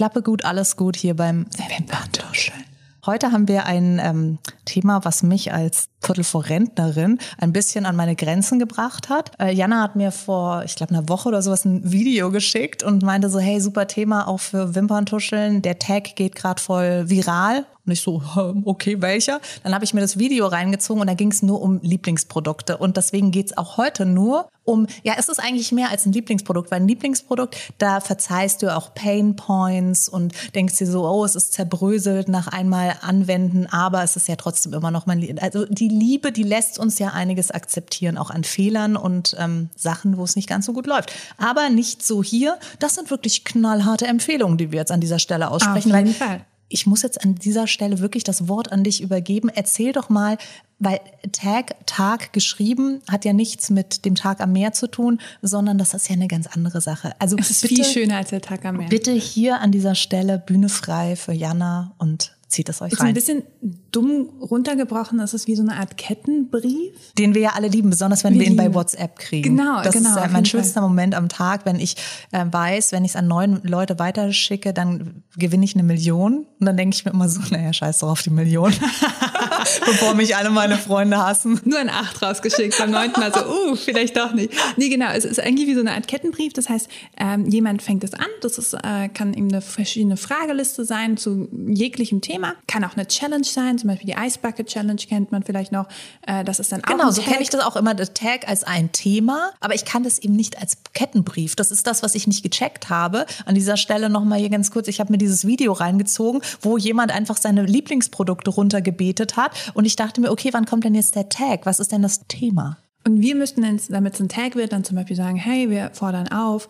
[0.00, 1.44] Klappe gut, alles gut hier beim
[1.76, 2.64] Wimperntuscheln.
[3.04, 7.96] Heute haben wir ein ähm, Thema, was mich als Viertel vor Rentnerin ein bisschen an
[7.96, 9.32] meine Grenzen gebracht hat.
[9.38, 13.02] Äh, Jana hat mir vor, ich glaube, einer Woche oder sowas ein Video geschickt und
[13.02, 15.60] meinte so, hey, super Thema auch für Wimperntuscheln.
[15.60, 17.66] Der Tag geht gerade voll viral.
[17.90, 18.22] Und ich so,
[18.64, 19.40] okay, welcher?
[19.64, 22.76] Dann habe ich mir das Video reingezogen und da ging es nur um Lieblingsprodukte.
[22.76, 26.70] Und deswegen geht's auch heute nur um, ja, es ist eigentlich mehr als ein Lieblingsprodukt,
[26.70, 31.34] weil ein Lieblingsprodukt, da verzeihst du auch Pain Points und denkst dir so, oh, es
[31.34, 35.88] ist zerbröselt nach einmal anwenden, aber es ist ja trotzdem immer noch mein, also die
[35.88, 40.36] Liebe, die lässt uns ja einiges akzeptieren, auch an Fehlern und ähm, Sachen, wo es
[40.36, 41.12] nicht ganz so gut läuft.
[41.36, 42.56] Aber nicht so hier.
[42.78, 45.90] Das sind wirklich knallharte Empfehlungen, die wir jetzt an dieser Stelle aussprechen.
[45.90, 49.50] Auf jeden Fall ich muss jetzt an dieser Stelle wirklich das Wort an dich übergeben.
[49.52, 50.38] Erzähl doch mal,
[50.78, 51.00] weil
[51.32, 55.92] Tag, Tag geschrieben, hat ja nichts mit dem Tag am Meer zu tun, sondern das
[55.92, 57.12] ist ja eine ganz andere Sache.
[57.18, 58.88] Also es ist bitte, viel schöner als der Tag am Meer.
[58.88, 63.08] Bitte hier an dieser Stelle Bühne frei für Jana und zieht es euch ist rein.
[63.08, 63.44] ein bisschen
[63.92, 66.92] dumm runtergebrochen, das ist wie so eine Art Kettenbrief.
[67.16, 69.56] Den wir ja alle lieben, besonders wenn wir, wir ihn bei WhatsApp kriegen.
[69.56, 70.10] Genau, das genau.
[70.10, 70.88] ist äh, mein schönster Fall.
[70.88, 71.96] Moment am Tag, wenn ich
[72.32, 76.46] äh, weiß, wenn ich es an neun Leute weiterschicke, dann gewinne ich eine Million.
[76.58, 78.72] Und dann denke ich mir immer so, naja, scheiß drauf die Million.
[79.86, 81.60] Bevor mich alle meine Freunde hassen.
[81.64, 84.52] Nur ein Acht rausgeschickt, beim neunten Mal so, uh, vielleicht doch nicht.
[84.76, 86.52] Nee, genau, es ist eigentlich wie so eine Art Kettenbrief.
[86.52, 90.84] Das heißt, ähm, jemand fängt es an, das ist, äh, kann eben eine verschiedene Frageliste
[90.84, 92.54] sein zu jeglichem Thema.
[92.66, 95.86] Kann auch eine Challenge sein, zum Beispiel die Ice Bucket Challenge kennt man vielleicht noch.
[96.26, 98.64] Äh, das ist dann auch Genau, so kenne ich das auch immer, der Tag als
[98.64, 101.56] ein Thema, aber ich kann das eben nicht als Kettenbrief.
[101.56, 103.26] Das ist das, was ich nicht gecheckt habe.
[103.46, 107.12] An dieser Stelle nochmal hier ganz kurz, ich habe mir dieses Video reingezogen, wo jemand
[107.12, 111.28] einfach seine Lieblingsprodukte runtergebetet hat und ich dachte mir, okay, wann kommt denn jetzt der
[111.28, 111.66] Tag?
[111.66, 112.78] Was ist denn das Thema?
[113.06, 116.28] Und wir müssten, damit es ein Tag wird, dann zum Beispiel sagen, hey, wir fordern
[116.28, 116.68] auf,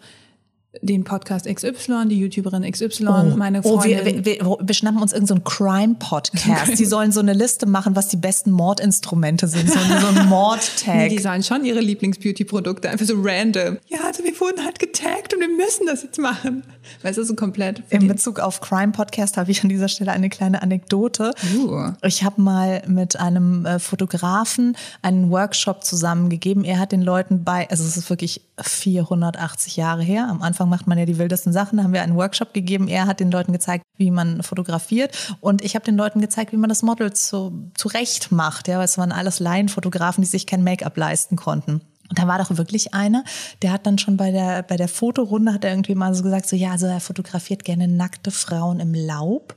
[0.82, 3.36] den Podcast XY, die YouTuberin XY, oh.
[3.36, 4.00] meine Freundin.
[4.00, 6.78] Oh, wir, wir, wir schnappen uns irgendeinen so Crime-Podcast.
[6.78, 9.68] die sollen so eine Liste machen, was die besten Mordinstrumente sind.
[9.68, 10.94] So, so ein Mord-Tag.
[10.94, 13.78] Nee, die sollen schon ihre Lieblings-Beauty-Produkte einfach so random.
[13.88, 16.62] Ja, also wir wurden halt getaggt und wir müssen das jetzt machen.
[17.02, 17.82] Weißt du, so komplett.
[17.90, 21.32] In Bezug auf Crime-Podcast habe ich an dieser Stelle eine kleine Anekdote.
[21.56, 21.90] Uh.
[22.02, 26.64] Ich habe mal mit einem äh, Fotografen einen Workshop zusammengegeben.
[26.64, 30.68] Er hat den Leuten bei, also es ist wirklich 480 Jahre her, am Anfang Anfang
[30.68, 31.78] macht man ja die wildesten Sachen.
[31.78, 32.86] Da haben wir einen Workshop gegeben.
[32.86, 35.34] Er hat den Leuten gezeigt, wie man fotografiert.
[35.40, 38.68] Und ich habe den Leuten gezeigt, wie man das Model zu, zurecht macht.
[38.68, 41.80] Ja, weil es waren alles Laienfotografen, die sich kein Make-up leisten konnten.
[42.10, 43.24] Und da war doch wirklich einer,
[43.62, 46.48] der hat dann schon bei der, bei der Fotorunde hat er irgendwie mal so gesagt,
[46.48, 49.54] so ja, also er fotografiert gerne nackte Frauen im Laub.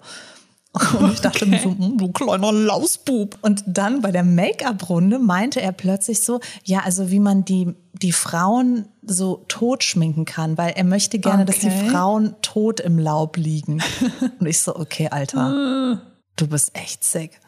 [1.00, 1.50] Und ich dachte okay.
[1.50, 3.38] mir so, hm, du kleiner Lausbub.
[3.42, 8.12] Und dann bei der Make-up-Runde meinte er plötzlich so, ja, also wie man die, die
[8.12, 11.52] Frauen so tot schminken kann, weil er möchte gerne, okay.
[11.52, 13.84] dass die Frauen tot im Laub liegen.
[14.40, 16.02] Und ich so, okay, Alter,
[16.36, 17.40] du bist echt sick.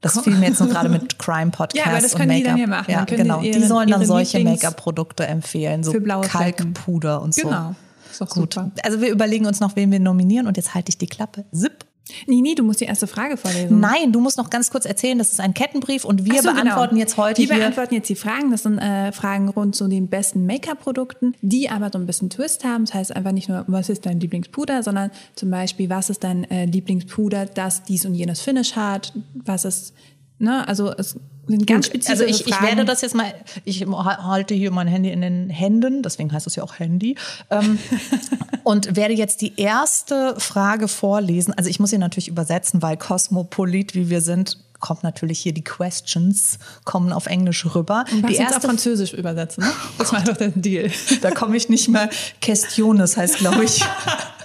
[0.00, 2.42] Das fiel mir jetzt noch gerade mit Crime Podcast ja, aber das können und Make-up.
[2.42, 2.90] Die dann hier machen.
[2.90, 3.40] Ja, genau.
[3.40, 7.42] Die, die sollen dann solche Make-up-Produkte empfehlen, so Kalkpuder und so.
[7.42, 7.76] Genau.
[8.10, 8.54] Ist doch Gut.
[8.54, 8.72] Super.
[8.82, 11.44] Also wir überlegen uns noch, wen wir nominieren und jetzt halte ich die Klappe.
[11.52, 11.86] Zip.
[12.26, 13.78] Nee, nee, du musst die erste Frage vorlesen.
[13.80, 16.90] Nein, du musst noch ganz kurz erzählen, das ist ein Kettenbrief und wir so, beantworten
[16.90, 17.00] genau.
[17.00, 18.50] jetzt heute Wir beantworten jetzt die Fragen.
[18.50, 22.64] Das sind äh, Fragen rund zu den besten Make-up-Produkten, die aber so ein bisschen Twist
[22.64, 22.86] haben.
[22.86, 26.44] Das heißt einfach nicht nur, was ist dein Lieblingspuder, sondern zum Beispiel, was ist dein
[26.50, 29.94] äh, Lieblingspuder, das dies und jenes Finish hat, was ist,
[30.42, 31.16] ne, also es
[31.46, 33.32] sind ganz spezifische Also ich, ich werde das jetzt mal,
[33.64, 37.16] ich halte hier mein Handy in den Händen, deswegen heißt es ja auch Handy,
[37.50, 37.78] ähm,
[38.64, 41.54] und werde jetzt die erste Frage vorlesen.
[41.54, 45.62] Also ich muss sie natürlich übersetzen, weil Kosmopolit, wie wir sind, kommt natürlich hier die
[45.62, 48.04] Questions, kommen auf Englisch rüber.
[48.10, 49.70] Und die erste auf Französisch übersetzen, ne?
[49.98, 50.90] Das war doch der Deal.
[51.20, 52.10] Da komme ich nicht mehr.
[52.40, 53.80] Questiones heißt, glaube ich.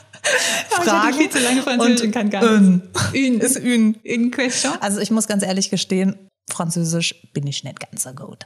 [0.69, 1.09] Fragen.
[1.09, 2.83] Ich viel zu lange Französisch und, kann gar nicht.
[3.13, 3.37] Une.
[3.39, 3.95] Ist une.
[4.05, 4.73] Une question.
[4.81, 6.15] Also ich muss ganz ehrlich gestehen,
[6.49, 8.45] Französisch bin ich nicht ganz so gut.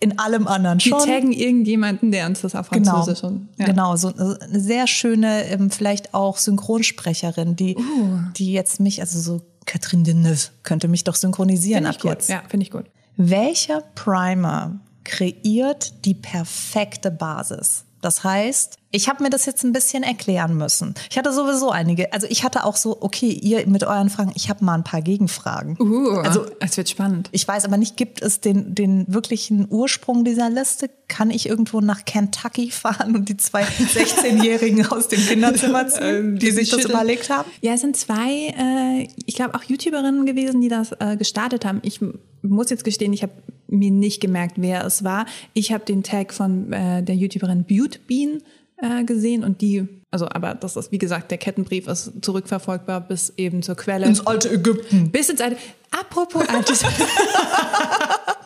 [0.00, 0.92] In allem anderen schon.
[0.92, 3.48] Wir taggen irgendjemanden, der uns das auf Französisch genau, schon.
[3.58, 3.66] Ja.
[3.66, 8.18] Genau, so eine sehr schöne, ähm, vielleicht auch Synchronsprecherin, die, uh.
[8.36, 12.12] die jetzt mich, also so Catherine Deneuve, könnte mich doch synchronisieren ab gut.
[12.12, 12.30] jetzt.
[12.30, 12.84] Ja, finde ich gut.
[13.16, 17.84] Welcher Primer kreiert die perfekte Basis?
[18.00, 20.94] Das heißt, ich habe mir das jetzt ein bisschen erklären müssen.
[21.10, 24.48] Ich hatte sowieso einige, also ich hatte auch so, okay, ihr mit euren Fragen, ich
[24.48, 25.76] habe mal ein paar Gegenfragen.
[25.78, 27.28] Uh, also es wird spannend.
[27.32, 30.88] Ich weiß aber nicht, gibt es den, den wirklichen Ursprung dieser Liste?
[31.06, 36.50] Kann ich irgendwo nach Kentucky fahren und die zwei 16-Jährigen aus dem Kinderzimmer ziehen, die
[36.50, 37.50] sich das überlegt haben?
[37.60, 41.80] Ja, es sind zwei, äh, ich glaube auch YouTuberinnen gewesen, die das äh, gestartet haben.
[41.82, 42.00] Ich
[42.40, 43.32] muss jetzt gestehen, ich habe
[43.66, 45.26] mir nicht gemerkt, wer es war.
[45.52, 48.42] Ich habe den Tag von äh, der YouTuberin Butte Bean
[48.80, 53.32] äh, gesehen und die, also aber das ist, wie gesagt, der Kettenbrief ist zurückverfolgbar bis
[53.36, 54.06] eben zur Quelle.
[54.06, 55.10] Ins alte Ägypten.
[55.10, 55.56] Bis ins alte,
[55.90, 56.84] apropos altes.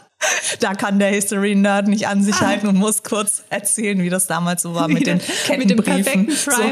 [0.60, 4.62] da kann der History-Nerd nicht an sich halten und muss kurz erzählen, wie das damals
[4.62, 6.26] so war mit den Kettenbriefen.
[6.26, 6.62] Mit, so,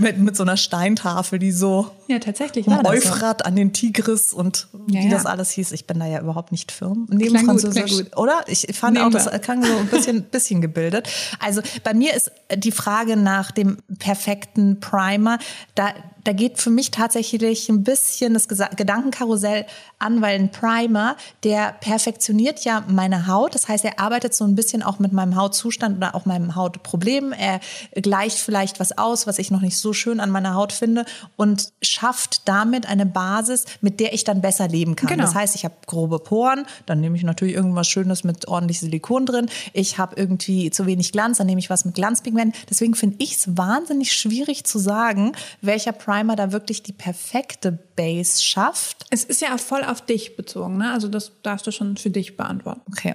[0.00, 3.44] mit, mit so einer Steintafel, die so ja, tatsächlich vom Euphrat so.
[3.44, 5.10] an den Tigris und ja, wie ja.
[5.10, 5.72] das alles hieß.
[5.72, 7.06] Ich bin da ja überhaupt nicht firm.
[7.10, 8.42] Neben klang Französisch, gut, oder?
[8.46, 11.08] Ich fand Nehmen auch, das klang so ein bisschen, bisschen gebildet.
[11.38, 15.38] Also bei mir ist die Frage nach dem perfekten Primer,
[15.74, 15.92] da
[16.24, 19.66] da geht für mich tatsächlich ein bisschen das Gedankenkarussell
[19.98, 23.54] an, weil ein Primer, der perfektioniert ja meine Haut.
[23.54, 27.32] Das heißt, er arbeitet so ein bisschen auch mit meinem Hautzustand oder auch meinem Hautproblem.
[27.32, 27.60] Er
[27.94, 31.04] gleicht vielleicht was aus, was ich noch nicht so schön an meiner Haut finde
[31.36, 35.08] und schafft damit eine Basis, mit der ich dann besser leben kann.
[35.08, 35.24] Genau.
[35.24, 39.26] Das heißt, ich habe grobe Poren, dann nehme ich natürlich irgendwas Schönes mit ordentlich Silikon
[39.26, 39.48] drin.
[39.72, 42.54] Ich habe irgendwie zu wenig Glanz, dann nehme ich was mit Glanzpigment.
[42.68, 45.32] Deswegen finde ich es wahnsinnig schwierig zu sagen,
[45.62, 49.06] welcher Primer Primer da wirklich die perfekte Base schafft.
[49.10, 50.92] Es ist ja voll auf dich bezogen, ne?
[50.92, 52.80] Also das darfst du schon für dich beantworten.
[52.88, 53.14] Okay.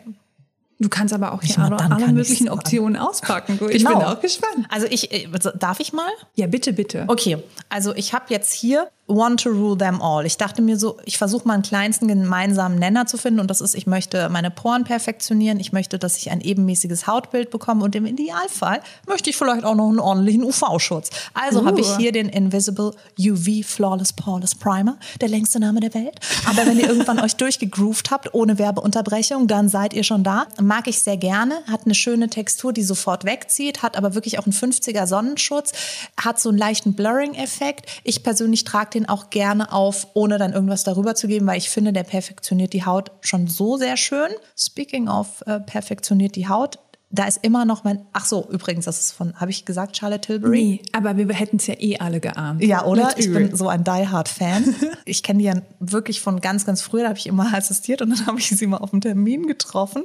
[0.79, 3.57] Du kannst aber auch hier alle, alle möglichen Optionen auspacken.
[3.57, 3.67] Du.
[3.67, 3.99] Ich genau.
[3.99, 4.67] bin auch gespannt.
[4.69, 5.27] Also ich, äh,
[5.57, 6.09] darf ich mal?
[6.35, 7.05] Ja, bitte, bitte.
[7.07, 7.37] Okay,
[7.69, 10.25] also ich habe jetzt hier want to rule them all.
[10.25, 13.61] Ich dachte mir so, ich versuche mal einen kleinsten gemeinsamen Nenner zu finden und das
[13.61, 17.95] ist, ich möchte meine Poren perfektionieren, ich möchte, dass ich ein ebenmäßiges Hautbild bekomme und
[17.95, 21.11] im Idealfall möchte ich vielleicht auch noch einen ordentlichen UV-Schutz.
[21.33, 21.65] Also uh.
[21.65, 26.19] habe ich hier den Invisible UV Flawless Poreless Primer, der längste Name der Welt.
[26.49, 30.47] Aber wenn ihr irgendwann euch durchgegroovt habt, ohne Werbeunterbrechung, dann seid ihr schon da.
[30.59, 34.45] Mag ich sehr gerne, hat eine schöne Textur, die sofort wegzieht, hat aber wirklich auch
[34.45, 35.73] einen 50er Sonnenschutz,
[36.19, 37.85] hat so einen leichten Blurring-Effekt.
[38.03, 41.69] Ich persönlich trage den auch gerne auf, ohne dann irgendwas darüber zu geben, weil ich
[41.69, 44.29] finde, der perfektioniert die Haut schon so sehr schön.
[44.57, 46.79] Speaking of äh, perfektioniert die Haut,
[47.11, 48.05] da ist immer noch mein.
[48.13, 50.81] Ach so, übrigens, das ist von, habe ich gesagt, Charlotte Tilbury?
[50.81, 52.63] Nee, aber wir hätten es ja eh alle geahnt.
[52.63, 53.17] Ja, oder?
[53.17, 54.75] Ich bin so ein Die Hard Fan.
[55.05, 57.03] ich kenne die ja wirklich von ganz, ganz früher.
[57.03, 60.03] Da habe ich immer assistiert und dann habe ich sie mal auf dem Termin getroffen.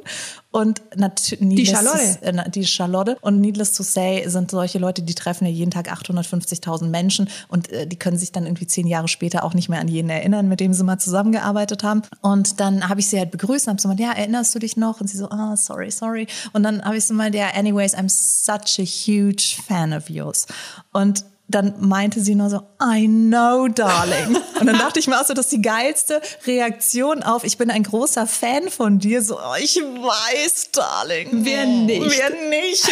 [0.53, 2.23] Und natürlich die Charlotte.
[2.23, 3.17] Äh, die Charlotte.
[3.21, 7.71] Und needless to say sind solche Leute, die treffen ja jeden Tag 850.000 Menschen und
[7.71, 10.49] äh, die können sich dann irgendwie zehn Jahre später auch nicht mehr an jeden erinnern,
[10.49, 12.03] mit dem sie mal zusammengearbeitet haben.
[12.21, 14.77] Und dann habe ich sie halt begrüßt und habe so gesagt, ja, erinnerst du dich
[14.77, 15.01] noch?
[15.01, 16.27] Und sie so, ah, sorry, sorry.
[16.53, 20.47] Und dann habe ich so mal, ja, anyways, I'm such a huge fan of yours.
[20.93, 24.37] Und dann meinte sie nur so, I know, darling.
[24.59, 27.71] Und dann dachte ich mir auch so, das ist die geilste Reaktion auf, ich bin
[27.71, 29.23] ein großer Fan von dir.
[29.23, 31.45] So, oh, ich weiß, darling.
[31.45, 32.19] Wer nicht?
[32.19, 32.89] Wer nicht?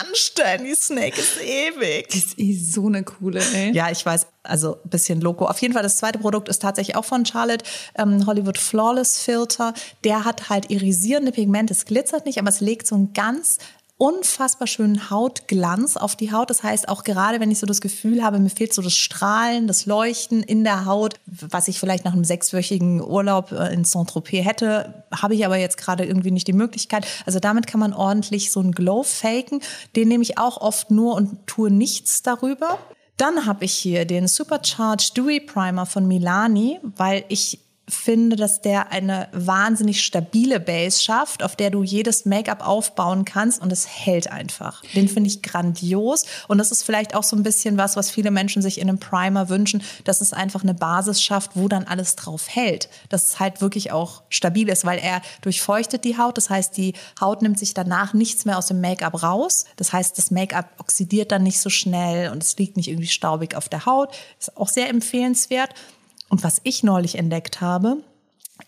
[0.00, 2.08] Anstellen, die Snake ist ewig.
[2.08, 3.72] Das ist eh so eine coole, ey.
[3.72, 5.46] Ja, ich weiß, also bisschen Loco.
[5.46, 7.64] Auf jeden Fall, das zweite Produkt ist tatsächlich auch von Charlotte,
[7.96, 9.74] ähm, Hollywood Flawless Filter.
[10.04, 13.58] Der hat halt irisierende Pigmente, es glitzert nicht, aber es legt so ein ganz
[14.02, 16.50] unfassbar schönen Hautglanz auf die Haut.
[16.50, 19.68] Das heißt, auch gerade wenn ich so das Gefühl habe, mir fehlt so das Strahlen,
[19.68, 24.44] das Leuchten in der Haut, was ich vielleicht nach einem sechswöchigen Urlaub äh, in Saint-Tropez
[24.44, 27.06] hätte, habe ich aber jetzt gerade irgendwie nicht die Möglichkeit.
[27.26, 29.60] Also damit kann man ordentlich so einen Glow faken.
[29.94, 32.78] Den nehme ich auch oft nur und tue nichts darüber.
[33.18, 37.60] Dann habe ich hier den Supercharged Dewy Primer von Milani, weil ich
[37.94, 43.60] finde, dass der eine wahnsinnig stabile Base schafft, auf der du jedes Make-up aufbauen kannst
[43.60, 44.82] und es hält einfach.
[44.94, 48.30] Den finde ich grandios und das ist vielleicht auch so ein bisschen was, was viele
[48.30, 52.16] Menschen sich in einem Primer wünschen, dass es einfach eine Basis schafft, wo dann alles
[52.16, 52.88] drauf hält.
[53.08, 56.36] Dass es halt wirklich auch stabil ist, weil er durchfeuchtet die Haut.
[56.36, 59.64] Das heißt, die Haut nimmt sich danach nichts mehr aus dem Make-up raus.
[59.76, 63.54] Das heißt, das Make-up oxidiert dann nicht so schnell und es liegt nicht irgendwie staubig
[63.56, 64.14] auf der Haut.
[64.38, 65.70] Ist auch sehr empfehlenswert.
[66.32, 67.98] Und was ich neulich entdeckt habe,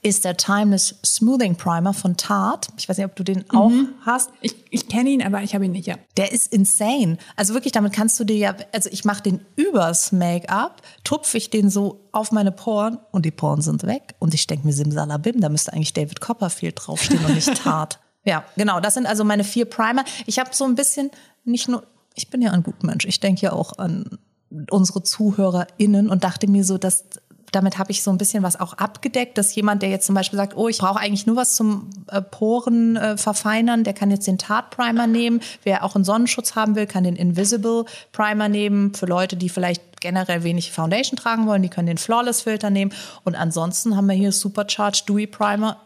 [0.02, 2.70] ist der Timeless Smoothing Primer von Tarte.
[2.76, 3.88] Ich weiß nicht, ob du den auch mhm.
[4.04, 4.28] hast.
[4.42, 5.94] Ich, ich kenne ihn, aber ich habe ihn nicht, ja.
[6.18, 7.16] Der ist insane.
[7.36, 11.48] Also wirklich, damit kannst du dir ja, also ich mache den übers Make-up, tupfe ich
[11.48, 14.14] den so auf meine Poren und die Poren sind weg.
[14.18, 17.96] Und ich denke mir, Simsalabim, da müsste eigentlich David Copperfield draufstehen und nicht Tarte.
[18.26, 20.04] ja, genau, das sind also meine vier Primer.
[20.26, 21.10] Ich habe so ein bisschen,
[21.46, 21.82] nicht nur,
[22.14, 24.18] ich bin ja ein guter Mensch, ich denke ja auch an
[24.70, 27.04] unsere ZuhörerInnen und dachte mir so, dass
[27.54, 30.36] damit habe ich so ein bisschen was auch abgedeckt, dass jemand, der jetzt zum Beispiel
[30.36, 34.26] sagt, oh, ich brauche eigentlich nur was zum äh, Poren äh, verfeinern, der kann jetzt
[34.26, 35.40] den Tarte Primer nehmen.
[35.62, 38.94] Wer auch einen Sonnenschutz haben will, kann den Invisible Primer nehmen.
[38.94, 42.92] Für Leute, die vielleicht generell wenig Foundation tragen wollen, die können den Flawless Filter nehmen.
[43.24, 45.80] Und ansonsten haben wir hier Supercharged Dewy Primer.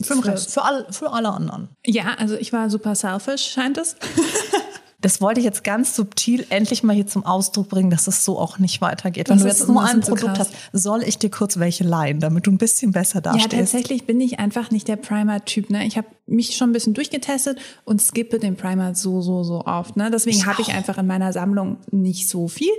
[0.00, 1.70] Für, für, für, all, für alle anderen.
[1.86, 3.96] Ja, also ich war super selfish, scheint es.
[5.06, 8.40] Das wollte ich jetzt ganz subtil endlich mal hier zum Ausdruck bringen, dass es so
[8.40, 9.28] auch nicht weitergeht.
[9.28, 12.48] Wenn Das du jetzt nur ein Produkt hast, soll ich dir kurz welche leihen, damit
[12.48, 13.50] du ein bisschen besser Ja, dastehst?
[13.52, 15.70] tatsächlich bin ich einfach nicht der Primer-Typ.
[15.70, 15.86] Ne?
[15.86, 19.96] Ich habe mich schon ein bisschen durchgetestet und skippe den Primer so, so, so oft.
[19.96, 20.10] Ne?
[20.10, 22.72] Deswegen habe ich einfach in meiner Sammlung nicht so viel.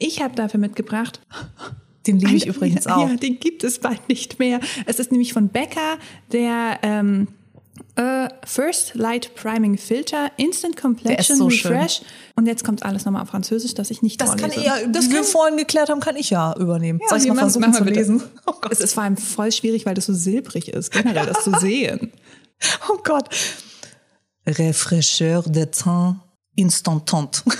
[0.00, 1.20] Ich habe dafür mitgebracht.
[2.08, 3.08] Den liebe ich übrigens ja, auch.
[3.08, 4.60] Ja, den gibt es bald nicht mehr.
[4.86, 5.98] Es ist nämlich von Becca
[6.32, 7.28] der ähm,
[7.98, 11.72] äh, First Light Priming Filter Instant Complexion so schön.
[11.72, 12.02] Refresh.
[12.36, 14.60] Und jetzt kommt alles nochmal auf Französisch, dass ich nicht Das kann vorlese.
[14.60, 17.00] ich ja, das wie wir kann vorhin geklärt haben, kann ich ja übernehmen.
[17.08, 18.22] Soll ich mal versuchen mach mal zu lesen?
[18.46, 18.70] Oh Gott.
[18.70, 22.12] Es ist vor allem voll schwierig, weil das so silbrig ist, generell das zu sehen.
[22.88, 23.28] Oh Gott.
[24.46, 26.16] Réfraicheur de teint
[26.54, 27.42] instantant.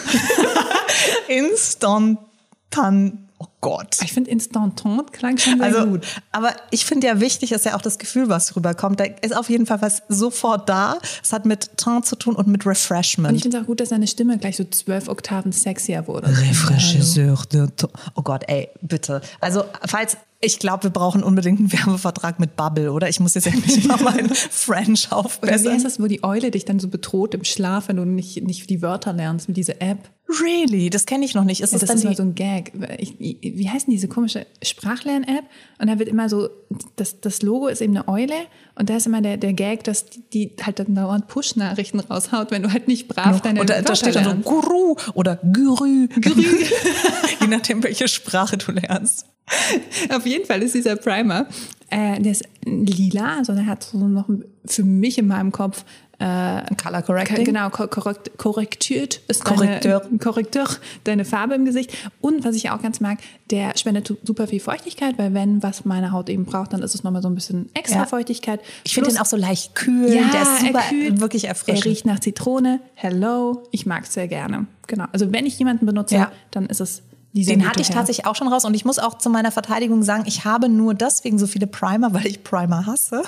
[1.29, 3.28] Instantan.
[3.61, 3.97] Gott.
[4.05, 6.07] Ich finde Instantant klang schon sehr Also, gut.
[6.31, 9.01] aber ich finde ja wichtig ist ja auch das Gefühl, was rüberkommt.
[9.01, 10.99] Da ist auf jeden Fall was sofort da.
[11.23, 13.43] Es hat mit Teint zu tun und mit Und ich Refreshment.
[13.43, 16.29] finde es auch gut, dass seine Stimme gleich so zwölf Oktaven sexier wurde.
[16.29, 17.93] Réfraichisseur de teint.
[18.15, 19.21] Oh Gott, ey, bitte.
[19.41, 23.09] Also, falls, ich glaube, wir brauchen unbedingt einen Werbevertrag mit Bubble, oder?
[23.09, 25.73] Ich muss jetzt endlich mal meinen French Oder wie aufbessern.
[25.73, 28.71] heißt das, wo die Eule dich dann so bedroht im Schlaf, wenn du nicht, nicht
[28.71, 30.11] die Wörter lernst mit dieser App?
[30.29, 30.91] Really?
[30.91, 31.61] Das kenne ich noch nicht.
[31.61, 32.73] Ist Ja, das, das dann ist mal so ein Gag.
[32.99, 35.45] Ich, wie heißt denn diese komische Sprachlern-App?
[35.79, 36.51] Und da wird immer so,
[36.97, 38.35] das, das Logo ist eben eine Eule
[38.77, 42.51] und da ist immer der, der Gag, dass die, die halt dann dauernd Push-Nachrichten raushaut,
[42.53, 44.51] wenn du halt nicht brav deine und da, da Wörter steht dann so.
[44.51, 46.07] Guru oder Guru.
[46.21, 46.43] Guru.
[47.41, 49.27] Je nachdem, welche Sprache du lernst.
[50.15, 51.47] Auf jeden Fall ist dieser Primer,
[51.91, 54.29] äh, der ist lila, also der hat so noch
[54.65, 55.85] für mich in meinem Kopf
[56.21, 57.45] äh, Color Correcting.
[57.45, 60.01] Genau, ko- korrekt, korrektiert ist Korrekteur.
[60.01, 60.67] Deine, Korrekteur,
[61.05, 61.97] deine Farbe im Gesicht.
[62.21, 63.19] Und was ich auch ganz mag,
[63.51, 66.97] der spendet su- super viel Feuchtigkeit, weil wenn was meine Haut eben braucht, dann ist
[66.97, 68.07] es nochmal so ein bisschen extra Ja.
[68.07, 68.61] Feuchtigkeit.
[68.85, 70.13] Ich finde den auch so leicht kühl.
[70.13, 71.85] ja, der ist super, er kühlt, wirklich Er erfrischend.
[71.87, 72.81] riecht nach Zitrone.
[72.95, 73.63] Hello.
[73.71, 74.67] Ich mag es sehr gerne.
[74.89, 75.05] Genau.
[75.13, 76.33] Also wenn ich jemanden benutze, Ja.
[76.51, 79.29] dann ist es Den hatte ich tatsächlich auch schon raus und ich muss auch zu
[79.29, 83.23] meiner Verteidigung sagen, ich habe nur deswegen so viele Primer, weil ich Primer hasse.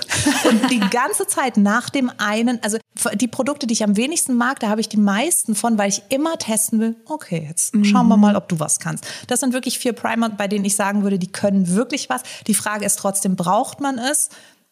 [0.48, 2.78] Und die ganze Zeit nach dem einen, also
[3.14, 6.02] die Produkte, die ich am wenigsten mag, da habe ich die meisten von, weil ich
[6.08, 9.06] immer testen will, okay, jetzt schauen wir mal, ob du was kannst.
[9.26, 12.22] Das sind wirklich vier Primer, bei denen ich sagen würde, die können wirklich was.
[12.46, 14.30] Die Frage ist trotzdem, braucht man es?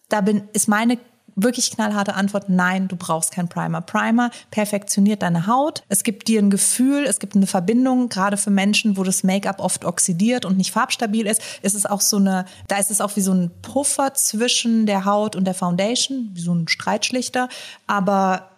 [0.08, 0.98] Da bin, ist meine
[1.42, 3.80] wirklich knallharte Antwort, nein, du brauchst keinen Primer.
[3.80, 5.82] Primer perfektioniert deine Haut.
[5.88, 9.60] Es gibt dir ein Gefühl, es gibt eine Verbindung, gerade für Menschen, wo das Make-up
[9.60, 13.16] oft oxidiert und nicht farbstabil ist, ist es auch so eine, da ist es auch
[13.16, 17.48] wie so ein Puffer zwischen der Haut und der Foundation, wie so ein Streitschlichter.
[17.86, 18.50] Aber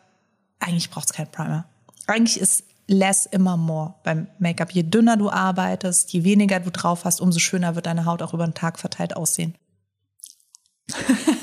[0.58, 1.66] eigentlich braucht es keinen Primer.
[2.06, 4.72] Eigentlich ist less immer more beim Make-up.
[4.72, 8.34] Je dünner du arbeitest, je weniger du drauf hast, umso schöner wird deine Haut auch
[8.34, 9.54] über den Tag verteilt aussehen.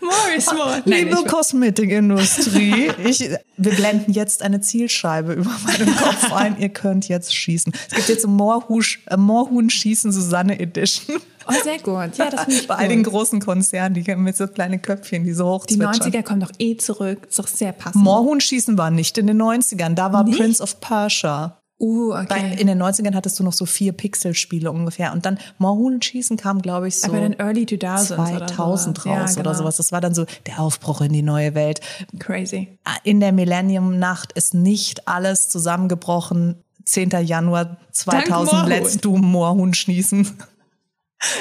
[0.00, 0.82] More is more.
[0.84, 6.58] Nein, Liebe Kosmetikindustrie, ich, wir blenden jetzt eine Zielscheibe über meinen Kopf ein.
[6.58, 7.72] Ihr könnt jetzt schießen.
[7.90, 11.20] Es gibt jetzt Moorhusch, äh, Moorhuhn schießen Susanne Edition.
[11.50, 12.18] Oh, sehr gut.
[12.18, 15.32] Ja, das finde ich Bei all den großen Konzernen, die mit so kleinen Köpfchen, die
[15.32, 17.26] so hoch Die 90er kommen doch eh zurück.
[17.28, 18.04] Ist doch sehr passend.
[18.04, 19.94] Moorhuhn schießen war nicht in den 90ern.
[19.94, 20.38] Da war Nicht?
[20.38, 21.57] Prince of Persia.
[21.80, 22.56] Uh, okay.
[22.58, 25.12] in den 90ern hattest du noch so vier Pixelspiele ungefähr.
[25.12, 27.06] Und dann Moorhuhn schießen kam, glaube ich, so.
[27.06, 29.36] Aber den Early 2000s 2000 oder raus.
[29.36, 29.54] Ja, oder genau.
[29.54, 29.76] sowas.
[29.76, 31.80] Das war dann so der Aufbruch in die neue Welt.
[32.18, 32.78] Crazy.
[33.04, 36.56] in der Millennium-Nacht ist nicht alles zusammengebrochen.
[36.84, 37.10] 10.
[37.24, 38.68] Januar 2000 Moorhuhn.
[38.68, 40.36] letzt du Moorhuhn schießen.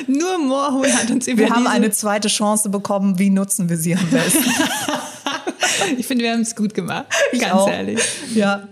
[0.08, 3.18] Nur Moorhuhn hat uns über Wir haben eine zweite Chance bekommen.
[3.18, 4.44] Wie nutzen wir sie am besten?
[5.98, 7.06] Ich finde, wir haben es gut gemacht.
[7.40, 8.00] Ganz ehrlich.
[8.34, 8.68] ja.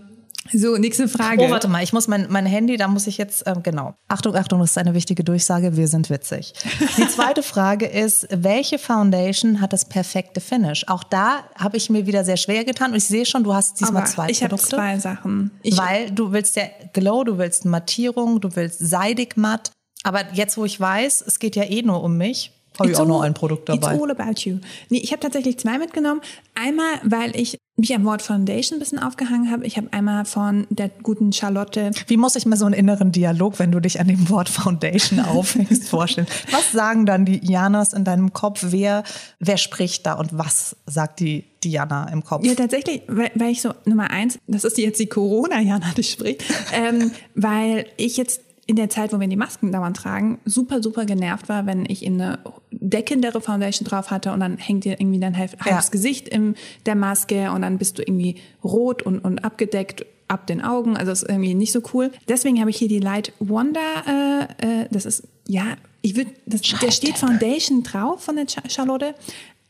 [0.52, 1.42] So, nächste Frage.
[1.44, 3.96] Oh, warte mal, ich muss mein, mein Handy, da muss ich jetzt, ähm, genau.
[4.08, 6.54] Achtung, Achtung, das ist eine wichtige Durchsage, wir sind witzig.
[6.98, 10.88] Die zweite Frage ist, welche Foundation hat das perfekte Finish?
[10.88, 13.80] Auch da habe ich mir wieder sehr schwer getan und ich sehe schon, du hast
[13.80, 14.76] diesmal Aber zwei ich habe Produkte.
[14.76, 15.52] zwei Sachen.
[15.64, 19.72] Ich, weil du willst ja Glow, du willst Mattierung, du willst seidig matt.
[20.04, 23.08] Aber jetzt, wo ich weiß, es geht ja eh nur um mich, habe ich auch
[23.08, 23.94] noch ein Produkt dabei.
[23.94, 24.60] It's all about you.
[24.90, 26.22] Nee, ich habe tatsächlich zwei mitgenommen.
[26.56, 29.66] Einmal, weil ich mich am Wort Foundation ein bisschen aufgehangen habe.
[29.66, 33.60] Ich habe einmal von der guten Charlotte Wie muss ich mir so einen inneren Dialog,
[33.60, 36.28] wenn du dich an dem Wort Foundation aufhängst, vorstellen?
[36.52, 38.68] Was sagen dann die Janas in deinem Kopf?
[38.70, 39.04] Wer,
[39.40, 42.46] wer spricht da und was sagt die Diana im Kopf?
[42.46, 46.44] Ja, tatsächlich, weil, weil ich so, Nummer eins, das ist jetzt die Corona-Jana, die spricht,
[46.72, 51.06] ähm, weil ich jetzt in der Zeit, wo wir die Masken dauernd tragen, super, super
[51.06, 52.40] genervt war, wenn ich in eine
[52.72, 55.92] deckendere Foundation drauf hatte und dann hängt dir irgendwie dein halb, halbes Ja.
[55.92, 56.56] Gesicht in
[56.86, 60.98] der Maske und dann bist du irgendwie rot und, und abgedeckt ab den Augen.
[60.98, 62.12] Also das ist irgendwie nicht so cool.
[62.28, 66.92] Deswegen habe ich hier die Light Wonder, äh, äh, das ist, ja, ich würde, der
[66.92, 69.14] steht Foundation drauf von der Cha- Charlotte,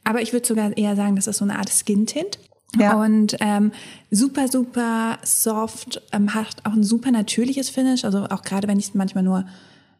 [0.05, 2.39] aber ich würde sogar eher sagen, das ist so eine Art Skin-Tint.
[2.77, 2.95] Ja.
[2.95, 3.72] Und ähm,
[4.12, 8.03] super, super soft, ähm, hat auch ein super natürliches Finish.
[8.03, 9.45] Also auch gerade wenn ich manchmal nur,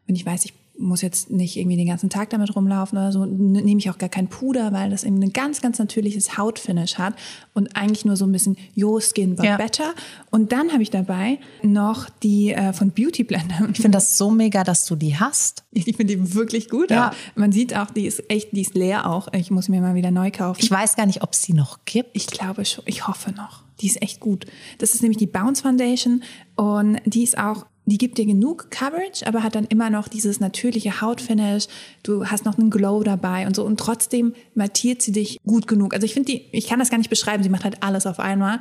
[0.06, 3.24] wenn ich weiß, ich muss jetzt nicht irgendwie den ganzen Tag damit rumlaufen oder so,
[3.24, 7.14] nehme ich auch gar kein Puder, weil das eben ein ganz, ganz natürliches Hautfinish hat
[7.54, 9.56] und eigentlich nur so ein bisschen Your Skin but ja.
[9.56, 9.94] better.
[10.30, 13.68] Und dann habe ich dabei noch die äh, von Beauty Blender.
[13.70, 15.64] Ich finde das so mega, dass du die hast.
[15.72, 16.90] Ich, finde die wirklich gut.
[16.90, 17.12] Ja.
[17.34, 19.28] Man sieht auch, die ist echt, die ist leer auch.
[19.32, 20.60] Ich muss mir mal wieder neu kaufen.
[20.62, 22.10] Ich weiß gar nicht, ob es die noch gibt.
[22.14, 23.62] Ich glaube schon, ich hoffe noch.
[23.80, 24.46] Die ist echt gut.
[24.78, 26.22] Das ist nämlich die Bounce Foundation
[26.54, 30.40] und die ist auch die gibt dir genug Coverage, aber hat dann immer noch dieses
[30.40, 31.68] natürliche Hautfinish.
[32.02, 33.64] Du hast noch einen Glow dabei und so.
[33.64, 35.94] Und trotzdem mattiert sie dich gut genug.
[35.94, 37.44] Also ich finde die, ich kann das gar nicht beschreiben.
[37.44, 38.58] Sie macht halt alles auf einmal.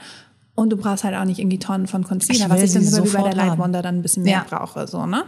[0.54, 3.24] Und du brauchst halt auch nicht irgendwie Tonnen von Concealer, was ich dann wie bei
[3.24, 4.58] der Light Wonder dann ein bisschen mehr ja.
[4.58, 5.26] brauche, so, ne?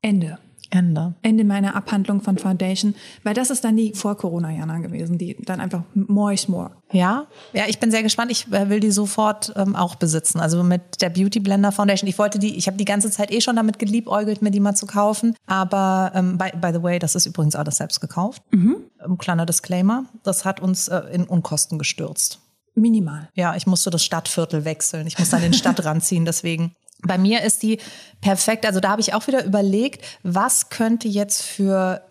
[0.00, 0.38] Ende.
[0.70, 1.14] Ende.
[1.22, 5.82] Ende meiner Abhandlung von Foundation, weil das ist dann die Vor-Corona-Jana gewesen, die dann einfach
[5.94, 6.70] more is more.
[6.92, 8.30] Ja, ja, ich bin sehr gespannt.
[8.30, 10.40] Ich äh, will die sofort ähm, auch besitzen.
[10.40, 12.08] Also mit der Beauty Blender Foundation.
[12.08, 14.74] Ich wollte die, ich habe die ganze Zeit eh schon damit geliebäugelt, mir die mal
[14.74, 15.34] zu kaufen.
[15.46, 18.42] Aber ähm, by, by the way, das ist übrigens alles selbst gekauft.
[18.50, 18.76] Mhm.
[19.04, 22.40] Ähm, kleiner Disclaimer, das hat uns äh, in Unkosten gestürzt.
[22.74, 23.30] Minimal.
[23.34, 25.06] Ja, ich musste das Stadtviertel wechseln.
[25.06, 26.74] Ich musste an den Stadtrand ziehen, deswegen.
[27.02, 27.78] Bei mir ist die
[28.20, 28.66] perfekt.
[28.66, 32.02] Also da habe ich auch wieder überlegt, was könnte jetzt für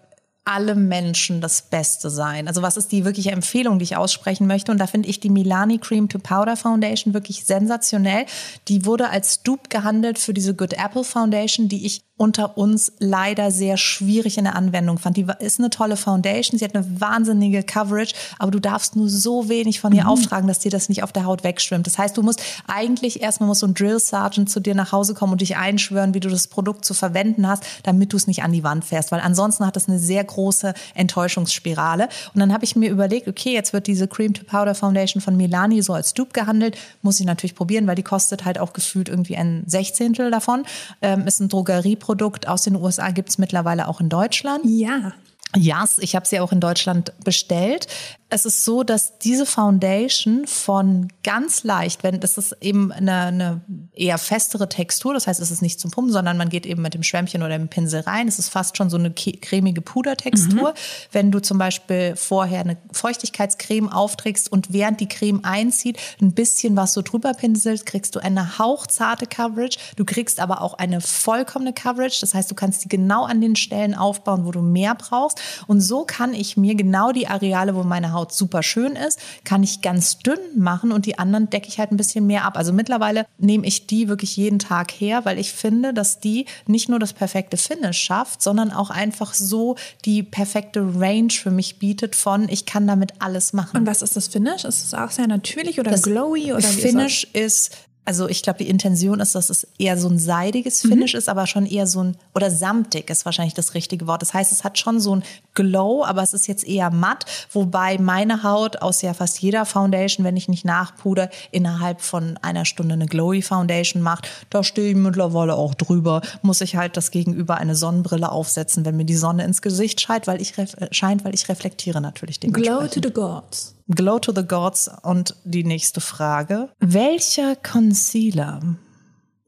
[0.46, 2.48] alle Menschen das Beste sein?
[2.48, 4.72] Also was ist die wirkliche Empfehlung, die ich aussprechen möchte?
[4.72, 8.28] Und da finde ich die Milani Cream to Powder Foundation wirklich sensationell.
[8.68, 13.52] Die wurde als Dupe gehandelt für diese Good Apple Foundation, die ich unter uns leider
[13.52, 15.18] sehr schwierig in der Anwendung fand.
[15.18, 19.50] Die ist eine tolle Foundation, sie hat eine wahnsinnige Coverage, aber du darfst nur so
[19.50, 20.10] wenig von ihr mhm.
[20.10, 21.86] auftragen, dass dir das nicht auf der Haut wegschwimmt.
[21.86, 25.14] Das heißt, du musst eigentlich erstmal muss so ein Drill Sergeant zu dir nach Hause
[25.14, 28.44] kommen und dich einschwören, wie du das Produkt zu verwenden hast, damit du es nicht
[28.44, 32.08] an die Wand fährst, weil ansonsten hat das eine sehr große Enttäuschungsspirale.
[32.34, 35.36] Und dann habe ich mir überlegt, okay, jetzt wird diese Cream to Powder Foundation von
[35.36, 39.10] Milani so als Dupe gehandelt, muss ich natürlich probieren, weil die kostet halt auch gefühlt
[39.10, 40.64] irgendwie ein Sechzehntel davon.
[41.02, 44.62] Ähm, ist ein Drogerie Produkt aus den USA gibt es mittlerweile auch in Deutschland.
[44.66, 45.14] Ja.
[45.58, 47.88] Ja, yes, ich habe sie auch in Deutschland bestellt
[48.36, 53.62] es ist so, dass diese Foundation von ganz leicht, wenn das ist eben eine, eine
[53.96, 56.94] eher festere Textur, das heißt, es ist nicht zum Pumpen, sondern man geht eben mit
[56.94, 58.28] dem Schwämmchen oder dem Pinsel rein.
[58.28, 60.72] Es ist fast schon so eine cremige Pudertextur.
[60.72, 60.76] Mhm.
[61.12, 66.76] Wenn du zum Beispiel vorher eine Feuchtigkeitscreme aufträgst und während die Creme einzieht, ein bisschen
[66.76, 69.78] was so drüber pinselst, kriegst du eine hauchzarte Coverage.
[69.96, 72.20] Du kriegst aber auch eine vollkommene Coverage.
[72.22, 75.40] Das heißt, du kannst die genau an den Stellen aufbauen, wo du mehr brauchst.
[75.68, 79.64] Und so kann ich mir genau die Areale, wo meine Haut super schön ist, kann
[79.64, 82.58] ich ganz dünn machen und die anderen decke ich halt ein bisschen mehr ab.
[82.58, 86.90] Also mittlerweile nehme ich die wirklich jeden Tag her, weil ich finde, dass die nicht
[86.90, 92.16] nur das perfekte Finish schafft, sondern auch einfach so die perfekte Range für mich bietet
[92.16, 93.78] von, ich kann damit alles machen.
[93.78, 94.66] Und was ist das Finish?
[94.66, 98.60] Ist es auch sehr natürlich oder das glowy oder Finish ist, ist also ich glaube,
[98.60, 101.18] die Intention ist, dass es eher so ein seidiges Finish mhm.
[101.18, 104.22] ist, aber schon eher so ein, oder samtig ist wahrscheinlich das richtige Wort.
[104.22, 105.24] Das heißt, es hat schon so ein
[105.56, 110.24] Glow, aber es ist jetzt eher matt, wobei meine Haut aus ja fast jeder Foundation,
[110.24, 114.30] wenn ich nicht nachpuder, innerhalb von einer Stunde eine Glowy Foundation macht.
[114.50, 116.22] Da stehe ich mittlerweile auch drüber.
[116.44, 120.28] Muss ich halt das Gegenüber eine Sonnenbrille aufsetzen, wenn mir die Sonne ins Gesicht scheint,
[120.28, 120.54] weil ich,
[120.92, 123.75] scheint, weil ich reflektiere natürlich den Glow to the gods.
[123.88, 126.70] Glow to the Gods und die nächste Frage.
[126.80, 128.78] Welcher Concealer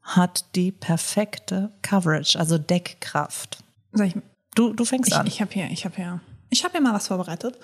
[0.02, 3.62] hat die perfekte Coverage, also Deckkraft?
[4.00, 4.14] Ich,
[4.54, 5.26] du, du fängst ich, an.
[5.26, 7.58] Ich habe hier, ich habe hier, ich habe hier mal was vorbereitet.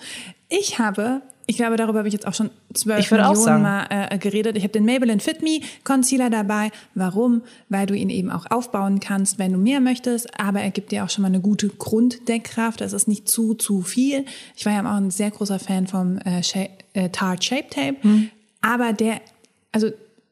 [0.49, 4.57] Ich habe ich glaube, darüber habe ich jetzt auch schon zwölf Millionen Mal äh, geredet.
[4.57, 6.71] Ich habe den Maybelline Fit Me Concealer dabei.
[6.95, 7.43] Warum?
[7.69, 10.39] Weil du ihn eben auch aufbauen kannst, wenn du mehr möchtest.
[10.39, 12.81] Aber er gibt dir auch schon mal eine gute Grunddeckkraft.
[12.81, 14.25] Das ist nicht zu, zu viel.
[14.55, 16.41] Ich war ja auch ein sehr großer Fan vom äh,
[16.93, 17.97] äh, Tarte Shape Tape.
[18.01, 18.29] Mhm.
[18.61, 19.21] Aber der,
[19.71, 19.91] also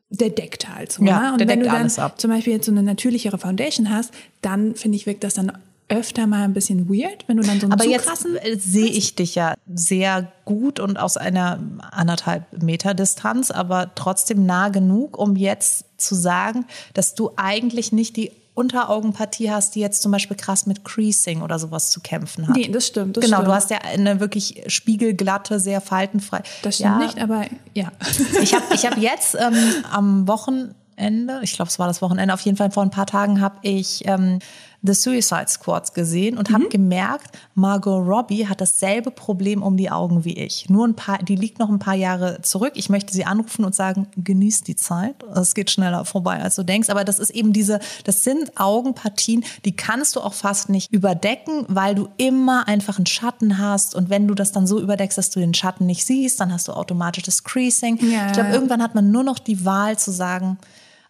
[0.10, 1.04] der deckt halt so.
[1.04, 1.34] Ja, ne?
[1.34, 4.12] Und wenn du dann zum Beispiel jetzt so eine natürlichere Foundation hast,
[4.42, 5.52] dann finde ich, wirkt das dann
[5.90, 9.16] öfter mal ein bisschen weird, wenn du dann so einen Aber jetzt äh, sehe ich
[9.16, 11.60] dich ja sehr gut und aus einer
[11.92, 18.16] anderthalb Meter Distanz, aber trotzdem nah genug, um jetzt zu sagen, dass du eigentlich nicht
[18.18, 22.56] die Unteraugenpartie hast, die jetzt zum Beispiel krass mit Creasing oder sowas zu kämpfen hat.
[22.56, 23.18] Nee, das stimmt.
[23.18, 23.48] Das genau, stimmt.
[23.48, 26.44] du hast ja eine wirklich spiegelglatte, sehr faltenfrei.
[26.62, 27.06] Das stimmt ja.
[27.06, 27.92] nicht, aber ja.
[28.42, 29.56] Ich habe ich hab jetzt ähm,
[29.92, 33.42] am Wochenende, ich glaube, es war das Wochenende, auf jeden Fall vor ein paar Tagen
[33.42, 34.38] habe ich ähm,
[34.84, 36.54] The Suicide Squad gesehen und mhm.
[36.54, 40.70] habe gemerkt, Margot Robbie hat dasselbe Problem um die Augen wie ich.
[40.70, 42.74] Nur ein paar, die liegt noch ein paar Jahre zurück.
[42.76, 45.16] Ich möchte sie anrufen und sagen, genieß die Zeit.
[45.34, 46.90] Es geht schneller vorbei, als du denkst.
[46.90, 51.66] Aber das ist eben diese, das sind Augenpartien, die kannst du auch fast nicht überdecken,
[51.70, 53.96] weil du immer einfach einen Schatten hast.
[53.96, 56.68] Und wenn du das dann so überdeckst, dass du den Schatten nicht siehst, dann hast
[56.68, 58.00] du automatisch das Creasing.
[58.12, 58.28] Ja.
[58.28, 60.58] Ich glaube, irgendwann hat man nur noch die Wahl zu sagen,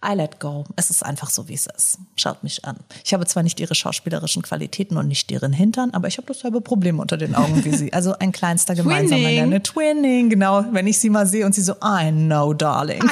[0.03, 0.65] I let go.
[0.75, 1.97] Es ist einfach so, wie es ist.
[2.15, 2.77] Schaut mich an.
[3.05, 6.61] Ich habe zwar nicht ihre schauspielerischen Qualitäten und nicht deren Hintern, aber ich habe dasselbe
[6.61, 7.93] Problem unter den Augen wie sie.
[7.93, 9.63] Also ein kleinster gemeinsamer Nenner.
[9.63, 10.65] Twinning, genau.
[10.71, 13.03] Wenn ich sie mal sehe und sie so, I know, darling.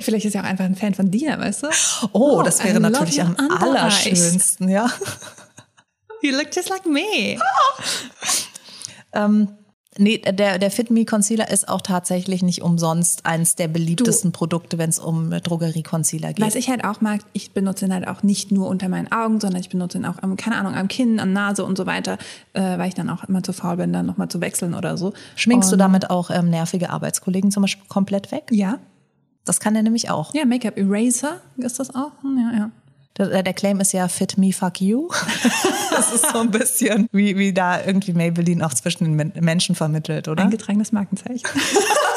[0.00, 1.68] Vielleicht ist sie auch einfach ein Fan von dir, weißt du?
[2.12, 4.90] Oh, oh das wäre natürlich am allerschönsten, ja.
[6.22, 7.38] You look just like me.
[9.14, 9.48] ähm,
[10.00, 14.38] Nee, der, der Fit Me Concealer ist auch tatsächlich nicht umsonst eines der beliebtesten du,
[14.38, 16.44] Produkte, wenn es um Drogerie-Concealer geht.
[16.44, 19.40] Was ich halt auch mag, ich benutze ihn halt auch nicht nur unter meinen Augen,
[19.40, 22.16] sondern ich benutze ihn auch, am, keine Ahnung, am Kinn, an Nase und so weiter,
[22.54, 25.12] äh, weil ich dann auch immer zu faul bin, dann nochmal zu wechseln oder so.
[25.36, 28.44] Schminkst und, du damit auch ähm, nervige Arbeitskollegen zum Beispiel komplett weg?
[28.50, 28.78] Ja.
[29.44, 30.32] Das kann er nämlich auch.
[30.32, 32.12] Ja, Make-up Eraser ist das auch.
[32.24, 32.70] Ja, ja.
[33.18, 35.08] Der, der, Claim ist ja Fit Me, Fuck You.
[35.90, 40.28] das ist so ein bisschen, wie, wie da irgendwie Maybelline auch zwischen den Menschen vermittelt,
[40.28, 40.44] oder?
[40.44, 41.42] Eingetragenes Markenzeichen.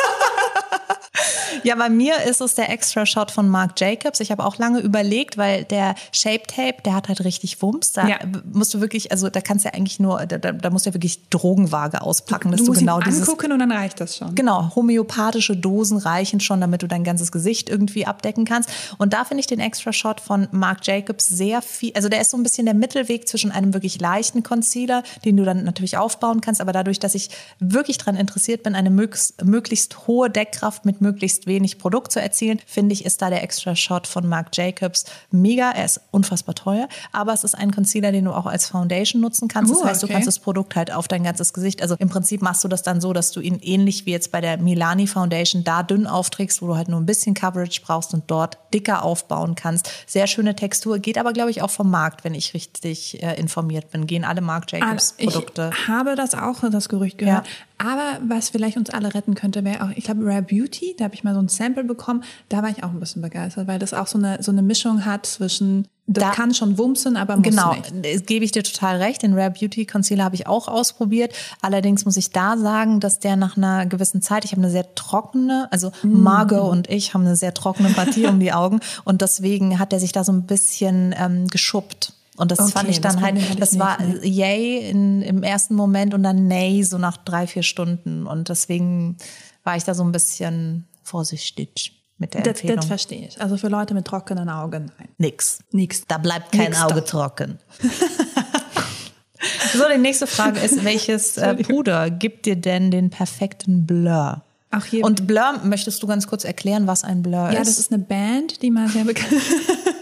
[1.63, 4.19] Ja, bei mir ist es der Extra Shot von Marc Jacobs.
[4.19, 7.93] Ich habe auch lange überlegt, weil der Shape Tape, der hat halt richtig Wumms.
[7.93, 8.17] Da ja.
[8.51, 10.93] musst du wirklich, also da kannst du ja eigentlich nur, da, da musst du ja
[10.93, 13.21] wirklich Drogenwaage auspacken, du, dass du, du genau ihn dieses.
[13.27, 14.35] angucken und dann reicht das schon.
[14.35, 18.69] Genau, homöopathische Dosen reichen schon, damit du dein ganzes Gesicht irgendwie abdecken kannst.
[18.97, 22.31] Und da finde ich den Extra Shot von Marc Jacobs sehr viel, also der ist
[22.31, 26.41] so ein bisschen der Mittelweg zwischen einem wirklich leichten Concealer, den du dann natürlich aufbauen
[26.41, 31.01] kannst, aber dadurch, dass ich wirklich daran interessiert bin, eine möglichst, möglichst hohe Deckkraft mit
[31.01, 35.05] möglichst wenig Produkt zu erzielen, finde ich, ist da der Extra Shot von Marc Jacobs
[35.31, 35.71] mega.
[35.71, 39.47] Er ist unfassbar teuer, aber es ist ein Concealer, den du auch als Foundation nutzen
[39.47, 39.71] kannst.
[39.71, 40.07] Das uh, heißt, okay.
[40.07, 41.81] du kannst das Produkt halt auf dein ganzes Gesicht.
[41.81, 44.41] Also im Prinzip machst du das dann so, dass du ihn ähnlich wie jetzt bei
[44.41, 48.23] der Milani Foundation da dünn aufträgst, wo du halt nur ein bisschen Coverage brauchst und
[48.27, 49.89] dort dicker aufbauen kannst.
[50.07, 53.91] Sehr schöne Textur, geht aber glaube ich auch vom Markt, wenn ich richtig äh, informiert
[53.91, 54.07] bin.
[54.07, 55.71] Gehen alle Marc Jacobs Produkte.
[55.73, 57.45] Ich habe das auch, das Gerücht gehört.
[57.45, 57.53] Ja.
[57.83, 61.15] Aber was vielleicht uns alle retten könnte, wäre auch, ich glaube, Rare Beauty, da habe
[61.15, 63.93] ich mal so ein Sample bekommen, da war ich auch ein bisschen begeistert, weil das
[63.93, 67.43] auch so eine, so eine Mischung hat zwischen das da, kann schon wumsen, aber muss
[67.43, 67.89] genau, nicht.
[67.89, 69.21] Genau, gebe ich dir total recht.
[69.21, 71.33] Den Rare Beauty Concealer habe ich auch ausprobiert.
[71.61, 74.95] Allerdings muss ich da sagen, dass der nach einer gewissen Zeit, ich habe eine sehr
[74.95, 76.21] trockene, also mm.
[76.21, 79.99] Margot und ich haben eine sehr trockene Partie um die Augen und deswegen hat er
[79.99, 82.13] sich da so ein bisschen ähm, geschuppt.
[82.35, 84.27] Und das okay, fand ich dann halt, das war nicht, ne?
[84.27, 88.25] yay in, im ersten Moment und dann nay so nach drei, vier Stunden.
[88.25, 89.17] Und deswegen
[89.63, 92.77] war ich da so ein bisschen vorsichtig mit der das, Empfehlung.
[92.77, 93.39] Das verstehe ich.
[93.39, 95.09] Also für Leute mit trockenen Augen, nein.
[95.17, 95.59] Nix.
[95.71, 96.05] Nix.
[96.07, 97.01] Da bleibt kein Nix Auge da.
[97.01, 97.59] trocken.
[99.73, 104.41] so, die nächste Frage ist, welches äh, Puder gibt dir denn den perfekten Blur?
[104.71, 105.05] Ach, hier.
[105.05, 107.53] Und Blur, möchtest du ganz kurz erklären, was ein Blur ja, ist?
[107.53, 109.33] Ja, das ist eine Band, die mal sehr bekannt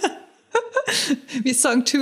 [1.44, 1.98] Wie Song 2?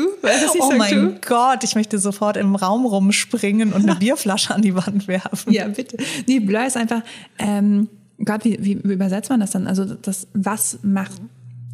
[0.60, 1.20] Oh mein two?
[1.28, 5.52] Gott, ich möchte sofort im Raum rumspringen und eine Bierflasche an die Wand werfen.
[5.52, 5.98] Ja, bitte.
[6.28, 7.02] Nee, Blur ist einfach,
[7.38, 7.90] ähm,
[8.24, 9.68] Gott, wie, wie, wie übersetzt man das dann?
[9.68, 11.14] Also das, was macht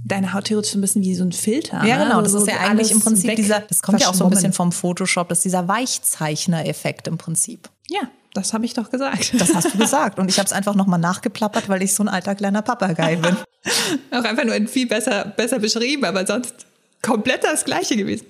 [0.06, 1.84] deine Haut theoretisch so ein bisschen wie so ein Filter.
[1.86, 2.22] Ja, genau.
[2.22, 4.54] Das also ist ja eigentlich im Prinzip dieser, das kommt ja auch so ein bisschen
[4.54, 7.70] vom Photoshop, das ist dieser Weichzeichner-Effekt im Prinzip.
[7.90, 8.02] Ja,
[8.34, 9.34] das habe ich doch gesagt.
[9.40, 10.20] Das hast du gesagt.
[10.20, 13.36] Und ich habe es einfach nochmal nachgeplappert, weil ich so ein alter kleiner Papagei bin.
[14.12, 16.68] auch einfach nur viel besser, besser beschrieben, aber sonst
[17.06, 18.26] komplett das gleiche gewesen.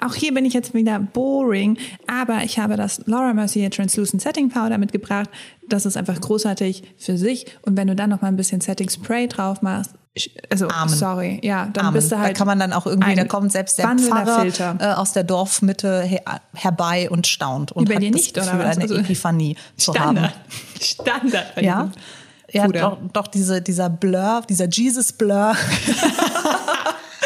[0.00, 4.48] Auch hier bin ich jetzt wieder boring, aber ich habe das Laura Mercier Translucent Setting
[4.48, 5.30] Powder mitgebracht.
[5.68, 7.46] Das ist einfach großartig für sich.
[7.62, 9.92] Und wenn du dann noch mal ein bisschen Setting Spray drauf machst,
[10.50, 10.88] also Amen.
[10.88, 11.94] sorry, ja, dann Amen.
[11.94, 12.30] bist du halt.
[12.30, 14.46] Da kann man dann auch irgendwie, da kommt selbst der Pfarrer
[14.80, 16.22] äh, aus der Dorfmitte her,
[16.54, 18.76] herbei und staunt und Über hat dir nicht, das Gefühl, oder was?
[18.76, 20.32] eine also Epiphanie zu Standard.
[20.32, 20.40] haben.
[20.80, 21.62] Standard.
[21.62, 21.90] Ja.
[22.50, 25.54] Ja, doch, doch diese, dieser Blur, dieser Jesus Blur.